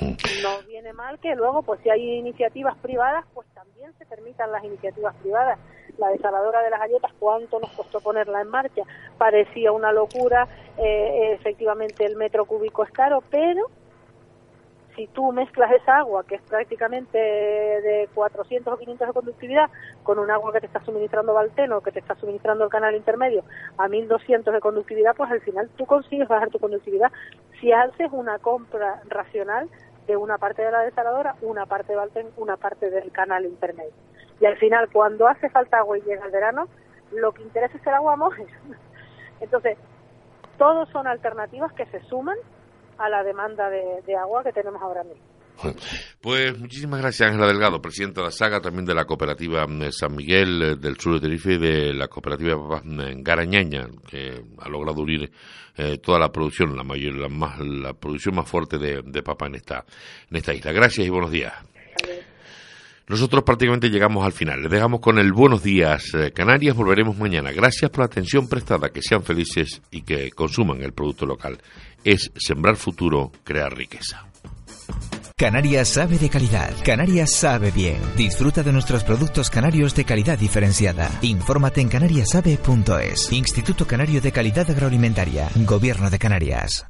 Mm. 0.00 0.42
No 0.42 0.62
viene 0.66 0.92
mal 0.92 1.18
que 1.18 1.34
luego, 1.34 1.62
pues 1.62 1.80
si 1.82 1.90
hay 1.90 2.18
iniciativas 2.18 2.76
privadas, 2.78 3.24
pues 3.34 3.46
también 3.54 3.92
se 3.98 4.06
permitan 4.06 4.52
las 4.52 4.64
iniciativas 4.64 5.14
privadas 5.16 5.58
la 5.98 6.08
desaladora 6.08 6.62
de 6.62 6.70
las 6.70 6.80
galletas, 6.80 7.12
cuánto 7.18 7.60
nos 7.60 7.70
costó 7.72 8.00
ponerla 8.00 8.40
en 8.40 8.48
marcha. 8.48 8.82
Parecía 9.18 9.72
una 9.72 9.92
locura, 9.92 10.48
eh, 10.78 11.32
efectivamente 11.32 12.04
el 12.04 12.16
metro 12.16 12.44
cúbico 12.46 12.84
es 12.84 12.90
caro, 12.90 13.22
pero 13.30 13.66
si 14.98 15.06
tú 15.06 15.30
mezclas 15.30 15.70
esa 15.70 15.98
agua, 15.98 16.24
que 16.24 16.34
es 16.34 16.42
prácticamente 16.42 17.16
de 17.16 18.08
400 18.14 18.74
o 18.74 18.76
500 18.76 19.06
de 19.06 19.14
conductividad, 19.14 19.70
con 20.02 20.18
un 20.18 20.28
agua 20.28 20.52
que 20.52 20.58
te 20.58 20.66
está 20.66 20.84
suministrando 20.84 21.34
Valteno, 21.34 21.80
que 21.82 21.92
te 21.92 22.00
está 22.00 22.16
suministrando 22.16 22.64
el 22.64 22.70
canal 22.70 22.96
intermedio, 22.96 23.44
a 23.76 23.86
1200 23.86 24.52
de 24.52 24.58
conductividad, 24.58 25.14
pues 25.14 25.30
al 25.30 25.40
final 25.40 25.70
tú 25.76 25.86
consigues 25.86 26.26
bajar 26.26 26.50
tu 26.50 26.58
conductividad 26.58 27.12
si 27.60 27.70
haces 27.70 28.08
una 28.10 28.40
compra 28.40 29.00
racional 29.06 29.68
de 30.08 30.16
una 30.16 30.36
parte 30.36 30.62
de 30.62 30.72
la 30.72 30.80
desaladora, 30.80 31.36
una 31.42 31.66
parte 31.66 31.92
de 31.92 31.96
Valten, 31.96 32.26
una 32.36 32.56
parte 32.56 32.90
del 32.90 33.12
canal 33.12 33.44
intermedio. 33.44 33.92
Y 34.40 34.46
al 34.46 34.56
final, 34.56 34.88
cuando 34.92 35.28
hace 35.28 35.48
falta 35.48 35.78
agua 35.78 35.96
y 35.96 36.02
llega 36.02 36.26
el 36.26 36.32
verano, 36.32 36.66
lo 37.12 37.30
que 37.30 37.42
interesa 37.42 37.78
es 37.78 37.86
el 37.86 37.94
agua 37.94 38.16
moje. 38.16 38.46
Entonces, 39.40 39.78
todos 40.56 40.88
son 40.88 41.06
alternativas 41.06 41.72
que 41.74 41.86
se 41.86 42.00
suman 42.00 42.36
a 42.98 43.08
la 43.08 43.22
demanda 43.22 43.70
de, 43.70 44.16
agua 44.16 44.42
que 44.42 44.52
tenemos 44.52 44.80
ahora 44.82 45.04
mismo. 45.04 45.24
Pues 46.20 46.58
muchísimas 46.58 47.00
gracias, 47.00 47.30
Ángela 47.30 47.46
Delgado, 47.46 47.80
presidenta 47.80 48.20
de 48.20 48.26
la 48.26 48.30
saga, 48.32 48.60
también 48.60 48.84
de 48.84 48.94
la 48.94 49.04
cooperativa 49.04 49.66
mm, 49.66 49.90
San 49.92 50.14
Miguel 50.14 50.62
eh, 50.62 50.76
del 50.76 50.98
sur 50.98 51.14
de 51.14 51.20
Tenerife 51.20 51.52
y 51.52 51.58
de 51.58 51.94
la 51.94 52.08
cooperativa 52.08 52.56
mm, 52.56 53.22
Garañaña, 53.22 53.86
que 54.08 54.42
ha 54.58 54.68
logrado 54.68 55.02
unir 55.02 55.30
eh, 55.76 55.98
toda 55.98 56.18
la 56.18 56.30
producción, 56.30 56.76
la 56.76 56.82
mayor, 56.82 57.14
la 57.14 57.28
más, 57.28 57.58
la 57.60 57.94
producción 57.94 58.34
más 58.34 58.48
fuerte 58.48 58.78
de, 58.78 59.02
de 59.02 59.22
papa 59.22 59.46
en 59.46 59.54
esta, 59.54 59.84
en 60.30 60.36
esta 60.36 60.52
isla. 60.52 60.72
Gracias 60.72 61.06
y 61.06 61.10
buenos 61.10 61.30
días. 61.30 61.54
Nosotros 63.08 63.42
prácticamente 63.42 63.88
llegamos 63.88 64.24
al 64.24 64.32
final. 64.32 64.62
Les 64.62 64.70
dejamos 64.70 65.00
con 65.00 65.18
el 65.18 65.32
buenos 65.32 65.62
días 65.62 66.04
eh, 66.14 66.30
Canarias. 66.32 66.76
Volveremos 66.76 67.16
mañana. 67.16 67.52
Gracias 67.52 67.90
por 67.90 68.00
la 68.00 68.06
atención 68.06 68.48
prestada. 68.48 68.90
Que 68.90 69.02
sean 69.02 69.22
felices 69.22 69.80
y 69.90 70.02
que 70.02 70.30
consuman 70.30 70.82
el 70.82 70.92
producto 70.92 71.24
local. 71.24 71.58
Es 72.04 72.30
sembrar 72.36 72.76
futuro, 72.76 73.32
crear 73.44 73.74
riqueza. 73.74 74.28
Canarias 75.36 75.88
sabe 75.90 76.18
de 76.18 76.28
calidad. 76.28 76.74
Canarias 76.84 77.32
sabe 77.32 77.70
bien. 77.70 77.98
Disfruta 78.16 78.62
de 78.62 78.72
nuestros 78.72 79.04
productos 79.04 79.50
canarios 79.50 79.94
de 79.94 80.04
calidad 80.04 80.36
diferenciada. 80.36 81.10
Infórmate 81.22 81.80
en 81.80 81.88
canariasabe.es. 81.88 83.32
Instituto 83.32 83.86
Canario 83.86 84.20
de 84.20 84.32
Calidad 84.32 84.68
Agroalimentaria. 84.68 85.48
Gobierno 85.54 86.10
de 86.10 86.18
Canarias. 86.18 86.86